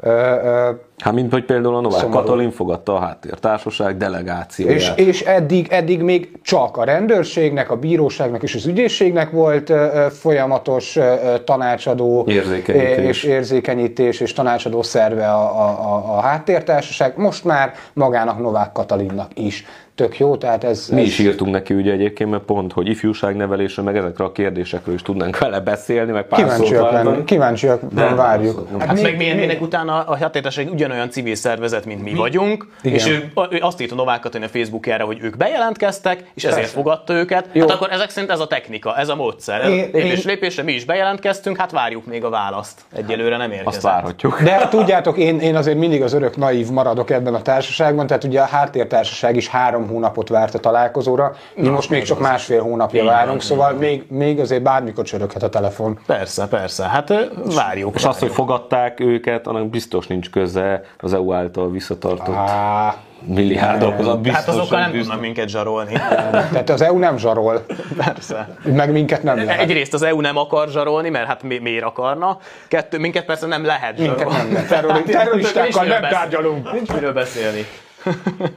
Ö, 0.01 0.11
ö, 0.11 0.71
Hát 1.01 1.13
mint 1.15 1.33
hogy 1.33 1.45
például 1.45 1.75
a 1.77 1.81
Novák 1.81 2.01
Szomorú. 2.01 2.19
Katalin 2.19 2.51
fogadta 2.51 2.95
a 2.95 2.99
háttértársaság 3.01 3.97
delegációját. 3.97 4.77
és, 4.77 4.93
és 5.07 5.21
eddig, 5.21 5.67
eddig 5.71 6.03
még 6.03 6.31
csak 6.43 6.77
a 6.77 6.85
rendőrségnek, 6.85 7.71
a 7.71 7.77
bíróságnak 7.77 8.43
és 8.43 8.55
az 8.55 8.67
ügyészségnek 8.67 9.31
volt 9.31 9.71
ö, 9.71 10.07
folyamatos 10.11 10.97
ö, 10.97 11.15
tanácsadó 11.45 12.25
Érzékenyítés. 12.29 13.07
és 13.07 13.23
érzékenyítés 13.25 14.21
és 14.21 14.33
tanácsadó 14.33 14.83
szerve 14.83 15.27
a, 15.33 15.61
a, 15.61 15.69
a, 15.95 16.17
a 16.17 16.21
háttértársaság, 16.21 17.13
most 17.17 17.45
már 17.45 17.73
magának 17.93 18.39
Novák 18.39 18.73
Katalinnak 18.73 19.31
is. 19.35 19.65
Tök 19.95 20.19
jó, 20.19 20.37
tehát 20.37 20.65
ez... 20.65 20.89
Mi 20.89 21.01
ez 21.01 21.07
is 21.07 21.19
írtunk 21.19 21.53
neki 21.53 21.75
ugye 21.75 21.93
egyébként, 21.93 22.31
mert 22.31 22.43
pont, 22.43 22.73
hogy 22.73 22.89
ifjúságnevelésre, 22.89 23.83
meg 23.83 23.97
ezekre 23.97 24.25
a 24.25 24.33
kérdésekről 24.33 24.95
is 24.95 25.03
tudnánk 25.03 25.39
vele 25.39 25.61
beszélni, 25.61 26.13
meg 26.13 26.27
pár 26.27 26.41
szót 26.41 26.49
Kíváncsiak, 26.51 26.83
váltani. 26.83 27.11
lenni, 27.11 27.25
kíváncsiak 27.25 27.93
Nem, 27.95 28.17
várjuk. 28.17 28.69
Hát 28.79 28.95
mi- 28.95 29.03
meg 29.03 29.17
milyen, 29.17 29.35
mi- 29.37 29.41
minek 29.41 29.61
utána 29.61 30.01
a 30.01 30.17
háttértársaság 30.17 30.75
ugyanolyan 30.91 31.11
civil 31.11 31.35
szervezet, 31.35 31.85
mint 31.85 32.03
mi, 32.03 32.15
vagyunk, 32.15 32.67
Igen. 32.83 32.97
és 32.97 33.07
ő, 33.07 33.33
ő 33.51 33.59
azt 33.61 33.81
írta 33.81 33.95
Novák 33.95 34.21
Katalin 34.21 34.47
a 34.47 34.51
Facebookjára, 34.51 35.05
hogy 35.05 35.19
ők 35.23 35.37
bejelentkeztek, 35.37 36.25
és 36.35 36.45
ezért 36.45 36.61
Persze. 36.61 36.75
fogadta 36.75 37.13
őket. 37.13 37.49
Jó. 37.53 37.61
Hát 37.61 37.71
akkor 37.77 37.91
ezek 37.93 38.11
szerint 38.11 38.33
ez 38.33 38.41
a 38.41 38.47
technika, 38.47 38.97
ez 38.97 39.09
a 39.09 39.15
módszer. 39.15 39.61
Ez, 39.61 39.71
Én- 39.71 39.77
lépés, 39.93 40.19
én- 40.19 40.23
lépésre 40.25 40.63
mi 40.63 40.73
is 40.73 40.85
bejelentkeztünk, 40.85 41.57
hát 41.57 41.71
várjuk 41.71 42.07
még 42.07 42.25
a 42.25 42.31
választ. 42.31 42.81
Egyelőre 42.97 43.37
nem 43.37 43.51
érkezett. 43.51 43.67
Azt 43.73 43.83
várhatjuk. 43.83 44.43
De 44.43 44.69
tudjátok, 44.69 45.17
én, 45.19 45.41
én 45.41 45.57
azért 45.57 45.79
mindig 45.79 46.03
az 46.03 46.13
örök 46.13 46.37
naív 46.37 46.71
maradok 46.71 47.11
ebben 47.11 47.35
a 47.35 47.43
társaságban, 47.43 48.07
tehát 48.07 48.25
ugye 48.25 48.41
a 48.41 48.45
háttértársaság 48.47 49.37
is 49.37 49.49
három 49.49 49.89
hónapot 49.89 50.29
várt 50.29 50.55
a 50.55 50.59
találkozóra, 50.59 51.35
mi 51.55 51.69
most 51.69 51.91
még 51.91 52.03
csak 52.03 52.21
másfél 52.21 52.63
hónapja 52.63 53.05
várunk, 53.05 53.43
szóval 53.43 53.73
még, 53.73 54.05
még 54.09 54.41
azért 54.41 54.63
bármikor 54.63 55.05
csöröghet 55.05 55.43
a 55.43 55.49
telefon. 55.49 55.99
Persze, 56.07 56.47
persze, 56.49 56.85
hát 56.89 57.13
várjuk. 57.55 57.95
És 57.95 58.05
azt, 58.05 58.21
hogy 58.21 58.31
fogadták 58.31 59.01
őket, 59.01 59.47
annak 59.47 59.69
biztos 59.69 60.07
nincs 60.07 60.31
köze 60.31 60.80
az 60.99 61.13
EU 61.15 61.33
által 61.33 61.71
visszatartott 61.71 62.35
Á, 62.35 62.95
milliárdokhoz. 63.25 64.07
Az 64.07 64.17
biztos, 64.19 64.45
Hát 64.45 64.49
azokkal 64.49 64.79
nem 64.81 64.91
tudnak 64.93 65.21
minket 65.21 65.49
zsarolni. 65.49 65.93
tehát 66.53 66.71
az 66.71 66.83
EU 66.83 66.99
nem 66.99 67.19
zsarol, 67.19 67.65
Persze. 67.97 68.57
meg 68.65 68.93
minket 68.93 69.23
nem 69.23 69.37
lehet. 69.45 69.61
Egyrészt 69.61 69.95
az 69.95 70.03
EU 70.03 70.21
nem 70.21 70.37
akar 70.37 70.69
zsarolni, 70.69 71.09
mert 71.09 71.27
hát 71.27 71.43
mi, 71.43 71.59
miért 71.59 71.85
akarna. 71.85 72.39
Kettő, 72.69 72.99
minket 72.99 73.25
persze 73.25 73.47
nem 73.47 73.65
lehet 73.65 73.99
Minket 73.99 74.19
zsarolni. 74.19 74.39
nem 74.43 74.53
lehet. 74.53 74.69
Terrori- 74.69 75.03
terroristákkal 75.03 75.63
Nincs 75.63 75.75
miről 75.81 75.93
nem 75.93 76.01
beszélni. 76.01 76.15
tárgyalunk. 76.31 76.73
Nincs 76.73 76.93
miről 76.93 77.13
beszélni. 77.13 77.67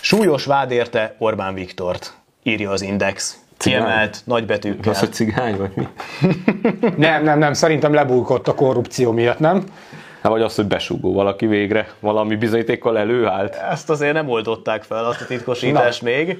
Súlyos 0.00 0.44
vád 0.44 0.70
érte 0.70 1.14
Orbán 1.18 1.54
Viktort, 1.54 2.12
írja 2.42 2.70
az 2.70 2.82
Index. 2.82 3.38
Cigány? 3.58 3.80
Kiemelt 3.82 4.20
nagybetűkkel. 4.24 4.92
Az, 4.92 4.98
hogy 4.98 5.12
cigány 5.12 5.56
vagy 5.56 5.70
mi? 5.74 5.88
Nem, 6.96 7.22
nem, 7.22 7.38
nem, 7.38 7.52
szerintem 7.52 7.94
lebújkott 7.94 8.48
a 8.48 8.54
korrupció 8.54 9.12
miatt, 9.12 9.38
nem? 9.38 9.64
Hát 10.22 10.32
vagy 10.32 10.42
az, 10.42 10.54
hogy 10.54 10.66
besúgó 10.66 11.12
valaki 11.12 11.46
végre, 11.46 11.88
valami 12.00 12.36
bizonyítékkal 12.36 12.98
előállt. 12.98 13.54
Ezt 13.54 13.90
azért 13.90 14.12
nem 14.12 14.28
oldották 14.28 14.82
fel, 14.82 15.04
azt 15.04 15.20
a 15.20 15.26
titkosítást 15.26 16.02
még. 16.02 16.38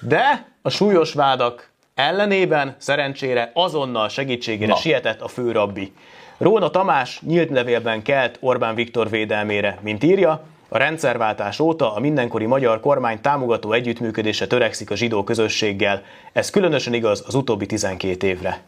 De 0.00 0.46
a 0.62 0.70
súlyos 0.70 1.12
vádak 1.12 1.70
ellenében 1.94 2.74
szerencsére 2.78 3.50
azonnal 3.54 4.08
segítségére 4.08 4.70
Na. 4.70 4.76
sietett 4.76 5.20
a 5.20 5.28
főrabbi. 5.28 5.92
Róna 6.38 6.70
Tamás 6.70 7.20
nyílt 7.26 7.50
levélben 7.50 8.02
kelt 8.02 8.36
Orbán 8.40 8.74
Viktor 8.74 9.10
védelmére, 9.10 9.78
mint 9.80 10.04
írja, 10.04 10.42
a 10.68 10.78
rendszerváltás 10.78 11.60
óta 11.60 11.94
a 11.94 12.00
mindenkori 12.00 12.46
magyar 12.46 12.80
kormány 12.80 13.20
támogató 13.20 13.72
együttműködése 13.72 14.46
törekszik 14.46 14.90
a 14.90 14.96
zsidó 14.96 15.24
közösséggel. 15.24 16.02
Ez 16.32 16.50
különösen 16.50 16.94
igaz 16.94 17.24
az 17.26 17.34
utóbbi 17.34 17.66
12 17.66 18.26
évre. 18.26 18.60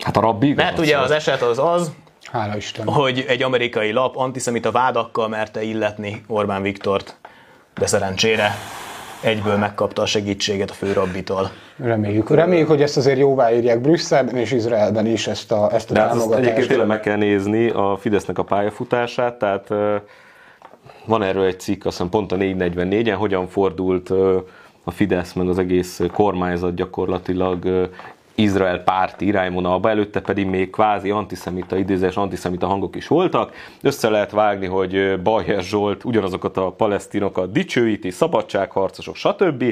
Hát 0.00 0.16
a 0.16 0.20
rabbi 0.20 0.46
igaz 0.46 0.64
Mert 0.64 0.78
ugye 0.78 0.98
az 0.98 1.10
eset 1.10 1.42
az 1.42 1.58
az, 1.58 1.92
Hála 2.30 2.56
Isten. 2.56 2.86
hogy 2.86 3.24
egy 3.28 3.42
amerikai 3.42 3.92
lap 3.92 4.16
antiszemita 4.16 4.70
vádakkal 4.70 5.28
merte 5.28 5.62
illetni 5.62 6.24
Orbán 6.26 6.62
Viktort, 6.62 7.16
de 7.74 7.86
szerencsére 7.86 8.54
egyből 9.20 9.56
megkapta 9.56 10.02
a 10.02 10.06
segítséget 10.06 10.70
a 10.70 10.72
főrabbitól. 10.72 11.50
Reméljük, 11.76 12.30
reméljük, 12.30 12.68
hogy 12.68 12.82
ezt 12.82 12.96
azért 12.96 13.18
jóváírják 13.18 13.80
Brüsszelben 13.80 14.36
és 14.36 14.52
Izraelben 14.52 15.06
is 15.06 15.26
ezt 15.26 15.52
a, 15.52 15.72
ezt 15.72 15.90
a 15.90 15.92
De 15.92 16.00
hát 16.00 16.08
azt 16.08 16.18
támogatást. 16.18 16.44
egyébként 16.44 16.68
tényleg 16.68 16.86
meg 16.86 17.00
kell 17.00 17.16
nézni 17.16 17.68
a 17.68 17.96
Fidesznek 18.00 18.38
a 18.38 18.42
pályafutását, 18.42 19.38
tehát 19.38 19.68
van 21.04 21.22
erről 21.22 21.44
egy 21.44 21.60
cikk, 21.60 21.84
azt 21.84 21.96
hiszem 21.96 22.10
pont 22.10 22.32
a 22.32 22.36
444-en, 22.36 23.14
hogyan 23.18 23.48
fordult 23.48 24.10
a 24.84 24.90
Fidesz 24.90 25.32
meg 25.32 25.48
az 25.48 25.58
egész 25.58 26.00
kormányzat 26.12 26.74
gyakorlatilag 26.74 27.90
Izrael 28.40 28.78
párti 28.78 29.26
irányvonalba, 29.26 29.90
előtte 29.90 30.20
pedig 30.20 30.46
még 30.46 30.70
kvázi 30.70 31.10
antiszemita, 31.10 31.76
idézés 31.76 32.16
antiszemita 32.16 32.66
hangok 32.66 32.96
is 32.96 33.06
voltak. 33.06 33.52
Össze 33.82 34.10
lehet 34.10 34.30
vágni, 34.30 34.66
hogy 34.66 35.20
Bajer 35.22 35.62
Zsolt 35.62 36.04
ugyanazokat 36.04 36.56
a 36.56 36.70
palesztinokat 36.70 37.52
dicsőíti, 37.52 38.10
szabadságharcosok, 38.10 39.16
stb. 39.16 39.64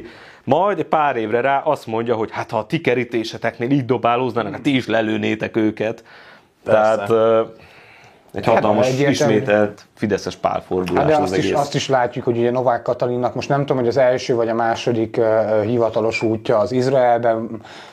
Majd 0.45 0.83
pár 0.83 1.17
évre 1.17 1.41
rá 1.41 1.59
azt 1.59 1.87
mondja, 1.87 2.15
hogy 2.15 2.31
hát 2.33 2.51
ha 2.51 2.59
a 2.59 2.67
ti 2.67 2.81
kerítéseteknél 2.81 3.71
így 3.71 3.85
dobálóznának, 3.85 4.53
hát 4.53 4.63
ti 4.63 4.77
is 4.77 4.87
lelőnétek 4.87 5.57
őket. 5.57 6.05
Persze. 6.65 7.07
Tehát 7.07 7.11
egy 8.35 8.45
hatalmas, 8.47 8.87
egyértelmű. 8.89 9.35
ismételt 9.35 9.85
fideszes 9.95 10.37
pálfordulás 10.37 11.03
Hát 11.05 11.13
de 11.13 11.17
az 11.17 11.23
azt 11.23 11.37
is, 11.37 11.45
egész. 11.45 11.59
azt 11.59 11.75
is 11.75 11.89
látjuk, 11.89 12.25
hogy 12.25 12.39
ugye 12.39 12.51
Novák 12.51 12.83
Katalinnak 12.83 13.35
most 13.35 13.49
nem 13.49 13.61
tudom, 13.61 13.77
hogy 13.77 13.89
az 13.89 13.97
első 13.97 14.35
vagy 14.35 14.49
a 14.49 14.55
második 14.55 15.17
uh, 15.19 15.63
hivatalos 15.65 16.23
útja 16.23 16.59
az 16.59 16.73
Izraelben, 16.73 17.37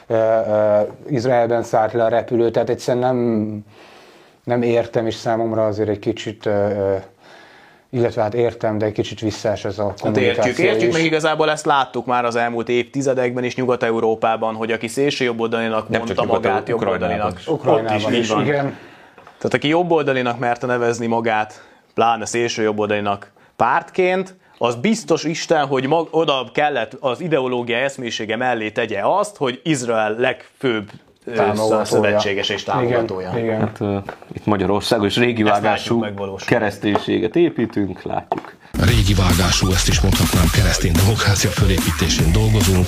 uh, 0.07 0.17
uh, 0.17 0.87
Izraelben 1.09 1.63
szállt 1.63 1.93
le 1.93 2.03
a 2.03 2.07
repülő, 2.07 2.51
tehát 2.51 2.69
egyszerűen 2.69 3.15
nem, 3.15 3.59
nem 4.43 4.61
értem, 4.61 5.05
és 5.07 5.15
számomra 5.15 5.65
azért 5.65 5.89
egy 5.89 5.99
kicsit, 5.99 6.45
uh, 6.45 6.53
illetve 7.89 8.21
hát 8.21 8.33
értem, 8.33 8.77
de 8.77 8.85
egy 8.85 8.91
kicsit 8.91 9.19
visszás 9.19 9.65
ez 9.65 9.79
a 9.79 9.87
Hát 9.87 9.99
kommunikáció 10.01 10.43
értjük, 10.49 10.65
értjük, 10.67 10.89
is. 10.89 10.95
meg 10.95 11.05
igazából 11.05 11.49
ezt 11.51 11.65
láttuk 11.65 12.05
már 12.05 12.25
az 12.25 12.35
elmúlt 12.35 12.69
évtizedekben 12.69 13.43
is 13.43 13.55
Nyugat-Európában, 13.55 14.55
hogy 14.55 14.71
aki 14.71 14.87
szélső 14.87 15.25
jobboldalinak 15.25 15.89
Nem 15.89 15.99
mondta 16.01 16.25
magát 16.25 16.69
jobboldalinak. 16.69 17.39
is. 17.39 17.47
Ukrajnában 17.47 17.95
Ott 17.95 17.99
is, 17.99 18.07
így 18.13 18.19
is, 18.19 18.29
van. 18.29 18.41
igen. 18.45 18.75
Tehát 19.45 19.63
aki 19.63 19.67
jobboldalinak 19.67 20.39
merte 20.39 20.65
nevezni 20.65 21.05
magát, 21.07 21.63
pláne 21.93 22.25
szélső 22.25 22.63
jobboldalinak 22.63 23.31
pártként, 23.55 24.35
az 24.57 24.75
biztos 24.75 25.23
Isten, 25.23 25.65
hogy 25.65 25.87
mag, 25.87 26.07
oda 26.11 26.49
kellett 26.53 26.97
az 26.99 27.21
ideológia 27.21 27.77
eszmélyisége 27.77 28.35
mellé 28.35 28.71
tegye 28.71 28.99
azt, 29.03 29.37
hogy 29.37 29.61
Izrael 29.63 30.15
legfőbb 30.17 30.91
szövetséges 31.83 32.49
és 32.49 32.63
támogatója. 32.63 33.29
Igen, 33.29 33.43
igen. 33.43 33.59
Hát, 33.59 33.79
uh, 33.79 34.03
itt 34.33 34.45
Magyarországon 34.45 35.05
is 35.05 35.17
régi 35.17 35.43
vágású 35.43 36.05
kereszténységet 36.45 37.35
építünk, 37.35 38.01
látjuk. 38.01 38.55
Régi 38.71 39.13
vágású, 39.13 39.71
ezt 39.71 39.87
is 39.87 40.01
mondhatnám, 40.01 40.45
keresztény 40.53 40.91
demokrácia 40.91 41.49
fölépítésén 41.49 42.31
dolgozunk, 42.31 42.87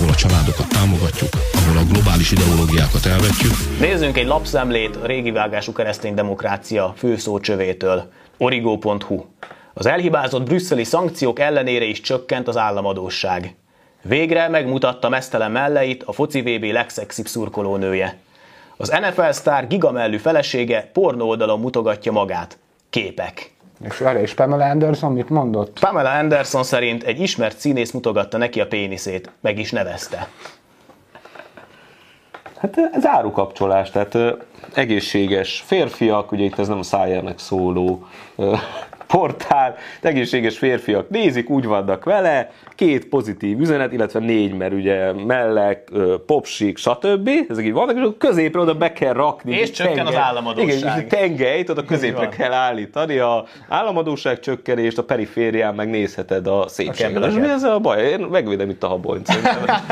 ahol 0.00 0.12
a 0.12 0.16
családokat 0.16 0.68
támogatjuk, 0.68 1.28
ahol 1.52 1.76
a 1.76 1.84
globális 1.92 2.30
ideológiákat 2.32 3.06
elvetjük, 3.06 3.52
Nézzünk 3.80 4.16
egy 4.16 4.26
lapszemlét 4.26 4.96
a 4.96 5.06
régi 5.06 5.30
vágású 5.30 5.72
keresztény 5.72 6.14
demokrácia 6.14 6.94
főszócsövétől, 6.96 8.12
origo.hu. 8.38 9.24
Az 9.74 9.86
elhibázott 9.86 10.42
brüsszeli 10.42 10.84
szankciók 10.84 11.38
ellenére 11.38 11.84
is 11.84 12.00
csökkent 12.00 12.48
az 12.48 12.56
államadósság. 12.56 13.54
Végre 14.02 14.48
megmutatta 14.48 15.08
mesztelen 15.08 15.50
melleit 15.50 16.02
a 16.02 16.12
foci 16.12 16.40
VB 16.40 16.64
legszexibb 16.64 17.26
szurkolónője. 17.26 18.16
Az 18.76 18.88
NFL 18.88 19.30
sztár 19.30 19.66
gigamellű 19.66 20.16
felesége 20.16 20.90
pornó 20.92 21.28
oldalon 21.28 21.60
mutogatja 21.60 22.12
magát. 22.12 22.58
Képek. 22.90 23.52
És 23.84 23.98
várj, 23.98 24.18
és 24.20 24.34
Pamela 24.34 24.64
Anderson 24.64 25.12
mit 25.12 25.28
mondott? 25.28 25.78
Pamela 25.80 26.10
Anderson 26.18 26.62
szerint 26.62 27.02
egy 27.02 27.20
ismert 27.20 27.58
színész 27.58 27.90
mutogatta 27.90 28.38
neki 28.38 28.60
a 28.60 28.66
péniszét, 28.66 29.30
meg 29.40 29.58
is 29.58 29.70
nevezte. 29.70 30.28
Hát 32.58 32.76
ez 32.92 33.06
árukapcsolás, 33.06 33.90
tehát 33.90 34.18
egészséges 34.74 35.62
férfiak, 35.66 36.32
ugye 36.32 36.44
itt 36.44 36.58
ez 36.58 36.68
nem 36.68 36.78
a 36.78 36.82
szájának 36.82 37.38
szóló 37.38 38.06
portál, 39.10 39.76
egészséges 40.00 40.58
férfiak 40.58 41.08
nézik, 41.08 41.50
úgy 41.50 41.64
vannak 41.64 42.04
vele, 42.04 42.50
két 42.74 43.08
pozitív 43.08 43.60
üzenet, 43.60 43.92
illetve 43.92 44.18
négy, 44.18 44.54
mert 44.54 44.72
ugye 44.72 45.12
mellek, 45.12 45.88
popsik, 46.26 46.76
stb. 46.78 47.30
Ezek 47.48 47.64
így 47.64 47.72
vannak, 47.72 47.96
és 47.96 48.00
akkor 48.00 48.16
középre 48.18 48.60
oda 48.60 48.74
be 48.74 48.92
kell 48.92 49.12
rakni. 49.12 49.54
És 49.56 49.70
csökken 49.70 50.06
az 50.06 50.12
tengely- 50.12 50.22
államadósság. 50.22 50.78
Igen, 50.78 50.92
egy 50.98 51.06
tengelyt 51.06 51.68
oda 51.68 51.84
középre 51.84 52.28
kell 52.28 52.52
állítani, 52.52 53.18
a 53.18 53.44
államadóság 53.68 54.40
csökkenést, 54.40 54.98
a 54.98 55.04
periférián 55.04 55.74
megnézheted 55.74 56.46
a 56.46 56.64
szépséget. 56.68 57.12
kebeleket. 57.12 57.50
Ez 57.50 57.62
a 57.62 57.78
baj, 57.78 58.02
én 58.02 58.20
megvédem 58.20 58.70
itt 58.70 58.82
a 58.82 58.88
habonyt. 58.88 59.28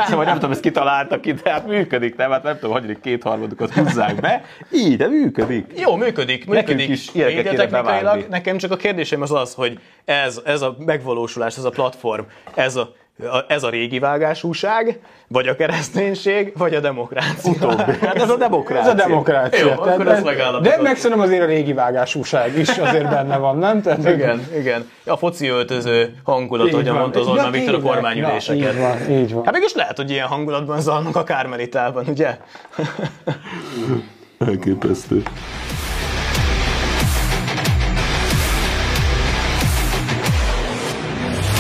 Szóval 0.09 0.25
nem 0.25 0.35
tudom, 0.35 0.51
ezt 0.51 0.61
kitaláltak 0.61 1.21
ki, 1.21 1.33
de 1.33 1.51
hát 1.51 1.67
működik, 1.67 2.17
nem? 2.17 2.31
Hát 2.31 2.43
nem 2.43 2.59
tudom, 2.59 2.73
hogy 2.73 2.97
kétharmadukat 3.01 3.73
húzzák 3.73 4.21
be. 4.21 4.45
Így, 4.73 4.97
de 4.97 5.07
működik. 5.07 5.65
Jó, 5.77 5.97
működik, 5.97 6.47
működik. 6.47 6.89
is 6.89 7.15
ilyeneket 7.15 7.51
kéne 7.51 7.67
bevárni. 7.67 8.27
nekem 8.31 8.57
csak 8.57 8.71
a 8.71 8.77
kérdésem 9.09 9.37
az 9.37 9.43
az, 9.49 9.55
hogy 9.55 9.79
ez, 10.05 10.41
ez 10.45 10.63
a 10.63 10.77
megvalósulás, 10.79 11.57
ez 11.57 11.65
a 11.65 11.71
platform, 11.71 12.23
ez 12.55 12.77
a, 12.77 12.93
a- 13.23 13.45
ez 13.49 13.63
a 13.63 13.69
régi 13.71 13.99
vágásúság, 13.99 15.01
vagy 15.29 15.49
a 15.49 15.57
kereszténység, 15.57 16.53
vagy 16.57 16.75
a 16.75 16.81
demokrácia. 16.81 17.51
Utóbbi. 17.53 17.93
Hát 18.07 18.15
ez 18.23 18.31
a 18.31 18.37
demokrácia. 18.37 18.91
Ez 18.93 19.01
a 19.01 19.07
demokrácia. 19.07 19.65
Jó, 19.67 19.71
akkor 19.73 19.85
Tehát 19.87 20.01
ezt 20.01 20.11
ez- 20.17 20.23
megállapítottuk. 20.23 20.77
De 20.83 20.89
meg 20.89 20.97
szerintem 20.97 21.27
azért 21.27 21.43
a 21.43 21.47
régi 21.47 21.73
vágásúság 21.73 22.59
is 22.59 22.69
azért 22.69 23.09
benne 23.09 23.37
van, 23.37 23.59
nem? 23.59 23.83
Tehát, 23.83 24.09
Igen, 24.09 24.47
igen. 24.59 24.91
A 25.07 25.17
foci 25.17 25.47
öltöző 25.49 26.15
hangulat, 26.25 26.71
van. 26.71 26.85
mondta 26.85 27.21
az 27.21 27.27
Orbán 27.27 27.51
Viktor 27.51 27.75
a 27.75 27.81
kormányüléseket. 27.81 28.63
Ja, 28.63 28.71
így 28.73 28.79
van, 28.79 29.11
így 29.11 29.33
van. 29.33 29.45
Hát 29.45 29.55
mégis 29.55 29.75
lehet, 29.75 29.97
hogy 29.97 30.11
ilyen 30.11 30.27
hangulatban 30.27 30.81
zajlanak 30.81 31.17
a 31.17 31.25
Kármelitában, 31.25 32.05
ugye? 32.09 32.39
Elképesztő. 34.39 35.23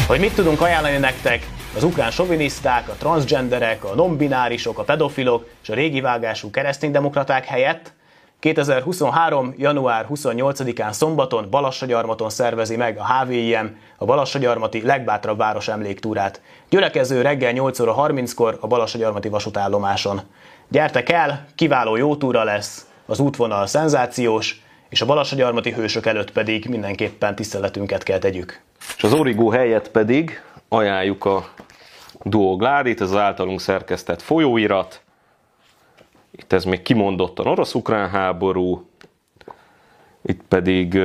Hogy 0.08 0.20
mit 0.20 0.34
tudunk 0.34 0.60
ajánlani 0.60 0.96
nektek 0.96 1.46
az 1.76 1.84
ukrán 1.84 2.10
soviniszták, 2.10 2.88
a 2.88 2.92
transgenderek, 2.92 3.84
a 3.84 3.94
nonbinárisok, 3.94 4.78
a 4.78 4.82
pedofilok 4.82 5.48
és 5.62 5.68
a 5.68 5.74
régi 5.74 6.00
vágású 6.00 6.50
kereszténydemokraták 6.50 7.44
helyett 7.44 7.92
2023. 8.38 9.54
január 9.56 10.06
28-án 10.10 10.92
szombaton 10.92 11.50
Balassagyarmaton 11.50 12.30
szervezi 12.30 12.76
meg 12.76 12.98
a 12.98 13.06
HVIM 13.06 13.76
a 13.98 14.04
Balassagyarmati 14.04 14.82
legbátrabb 14.82 15.38
város 15.38 15.68
emléktúrát. 15.68 16.40
Gyülekező 16.68 17.22
reggel 17.22 17.52
8 17.52 17.80
óra 17.80 17.94
30-kor 17.98 18.58
a 18.60 18.66
Balassagyarmati 18.66 19.28
vasútállomáson. 19.28 20.20
Gyertek 20.68 21.08
el, 21.08 21.46
kiváló 21.54 21.96
jó 21.96 22.16
túra 22.16 22.44
lesz, 22.44 22.86
az 23.06 23.18
útvonal 23.18 23.66
szenzációs, 23.66 24.62
és 24.88 25.00
a 25.00 25.06
Balassagyarmati 25.06 25.72
hősök 25.72 26.06
előtt 26.06 26.32
pedig 26.32 26.66
mindenképpen 26.68 27.34
tiszteletünket 27.34 28.02
kell 28.02 28.18
tegyük. 28.18 28.66
És 28.96 29.04
az 29.04 29.12
Origo 29.12 29.48
helyett 29.48 29.90
pedig 29.90 30.42
ajánljuk 30.68 31.24
a 31.24 31.48
Duo 32.22 32.56
Gládit, 32.56 33.00
ez 33.00 33.10
az 33.10 33.16
általunk 33.16 33.60
szerkesztett 33.60 34.22
folyóirat. 34.22 35.02
Itt 36.30 36.52
ez 36.52 36.64
még 36.64 36.82
kimondottan 36.82 37.46
orosz-ukrán 37.46 38.08
háború. 38.08 38.88
Itt 40.22 40.42
pedig, 40.48 40.98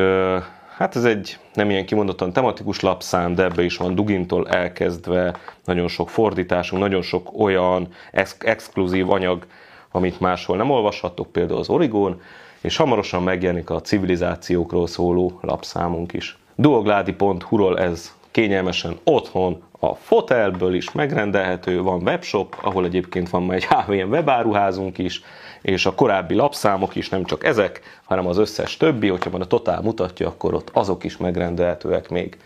hát 0.76 0.96
ez 0.96 1.04
egy 1.04 1.40
nem 1.54 1.70
ilyen 1.70 1.86
kimondottan 1.86 2.34
tematikus 2.34 2.80
lapszám, 2.80 3.36
de 3.36 3.44
ebbe 3.44 3.64
is 3.64 3.78
van 3.78 3.96
Dugintól 3.96 4.50
elkezdve 4.50 5.36
nagyon 5.66 5.88
sok 5.88 6.10
fordításunk, 6.10 6.82
nagyon 6.82 7.02
sok 7.02 7.30
olyan 7.40 7.88
ex- 8.12 8.44
exkluzív 8.44 9.10
anyag, 9.10 9.46
amit 9.92 10.20
máshol 10.20 10.58
nem 10.58 10.70
olvashattok, 10.70 11.32
például 11.32 11.60
az 11.60 11.70
Origón, 11.70 12.22
és 12.62 12.76
hamarosan 12.76 13.24
megjelenik 13.24 13.70
a 13.70 13.82
civilizációkról 13.82 14.88
szóló 14.88 15.40
lapszámunk 15.42 16.14
is. 16.14 16.38
Duogládi.hu-ról 16.56 17.80
ez 17.80 18.14
kényelmesen 18.32 18.98
otthon 19.04 19.64
a 19.80 19.96
fotelből 19.96 20.74
is 20.74 20.92
megrendelhető, 20.92 21.82
van 21.82 22.02
webshop, 22.02 22.58
ahol 22.62 22.86
egyébként 22.86 23.30
van 23.30 23.44
már 23.44 23.56
egy 23.56 23.66
HVM 23.66 24.12
webáruházunk 24.12 24.98
is, 24.98 25.22
és 25.62 25.86
a 25.86 25.94
korábbi 25.96 26.36
lapszámok 26.36 26.96
is, 26.96 27.10
nem 27.10 27.24
csak 27.24 27.46
ezek, 27.46 27.82
hanem 28.04 28.28
az 28.28 28.38
összes 28.38 28.78
többi, 28.78 29.08
hogyha 29.08 29.30
van 29.30 29.42
a 29.42 29.46
totál 29.46 29.82
mutatja, 29.82 30.28
akkor 30.28 30.54
ott 30.54 30.70
azok 30.74 31.04
is 31.04 31.18
megrendelhetőek 31.18 32.10
még. 32.10 32.38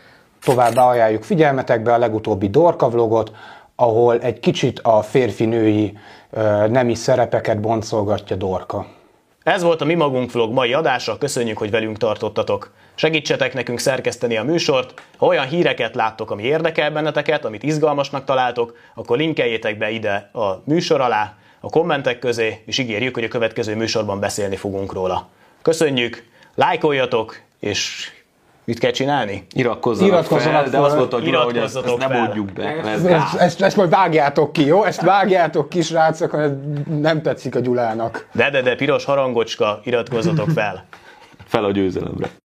Továbbá 0.44 0.84
ajánljuk 0.84 1.24
figyelmetekbe 1.24 1.94
a 1.94 1.98
legutóbbi 1.98 2.50
Dorka 2.50 2.90
vlogot, 2.90 3.32
ahol 3.76 4.20
egy 4.20 4.40
kicsit 4.40 4.80
a 4.80 5.02
férfi-női 5.02 5.98
nemi 6.68 6.94
szerepeket 6.94 7.60
boncolgatja 7.60 8.36
Dorka. 8.36 8.86
Ez 9.48 9.62
volt 9.62 9.82
a 9.82 9.86
Mi 9.86 9.94
Magunk 9.94 10.32
Vlog 10.32 10.52
mai 10.52 10.74
adása, 10.74 11.18
köszönjük, 11.18 11.58
hogy 11.58 11.72
velünk 11.72 11.98
tartottatok. 11.98 12.72
Segítsetek 12.96 13.54
nekünk 13.54 13.80
szerkeszteni 13.80 14.38
a 14.38 14.44
műsort, 14.44 15.02
ha 15.18 15.26
olyan 15.26 15.48
híreket 15.48 15.96
láttok, 15.96 16.32
ami 16.32 16.44
érdekel 16.44 16.92
benneteket, 16.92 17.46
amit 17.46 17.64
izgalmasnak 17.64 18.26
találtok, 18.26 18.78
akkor 18.96 19.18
linkeljétek 19.18 19.78
be 19.78 19.90
ide 19.90 20.30
a 20.34 20.62
műsor 20.66 21.02
alá, 21.02 21.38
a 21.60 21.70
kommentek 21.70 22.20
közé, 22.20 22.62
és 22.66 22.78
ígérjük, 22.78 23.14
hogy 23.14 23.24
a 23.24 23.28
következő 23.28 23.76
műsorban 23.76 24.20
beszélni 24.20 24.56
fogunk 24.56 24.94
róla. 24.94 25.30
Köszönjük, 25.62 26.24
lájkoljatok, 26.56 27.42
és 27.60 28.12
mit 28.68 28.80
kell 28.80 28.92
csinálni? 28.92 29.46
Iratkozzanak, 29.56 30.12
Iratkozzanak 30.12 30.62
fel, 30.62 30.64
de 30.64 30.70
fel. 30.70 30.84
azt 30.84 30.96
mondta 30.96 31.18
a 31.18 31.20
Gyula, 31.20 31.40
hogy 31.40 31.58
ezt, 31.58 31.76
ezt 31.76 31.98
nem 31.98 32.10
fel. 32.10 32.22
mondjuk 32.22 32.52
be. 32.52 32.64
Ez 32.64 33.04
Ezt, 33.06 33.36
ezt, 33.36 33.62
ezt 33.62 33.76
majd 33.76 33.90
vágjátok 33.90 34.54
ki, 34.54 34.66
jó? 34.66 34.84
Ezt 34.84 35.02
vágjátok 35.02 35.70
ki, 35.70 35.82
srácok, 35.82 36.32
mert 36.32 36.54
nem 37.00 37.22
tetszik 37.22 37.56
a 37.56 37.60
Gyulának. 37.60 38.28
De, 38.34 38.50
de, 38.50 38.62
de, 38.62 38.76
piros 38.76 39.06
harangocska, 39.06 39.80
iratkozzatok 39.84 40.50
fel! 40.50 40.86
fel 41.46 41.64
a 41.64 41.72
győzelemre. 41.72 42.30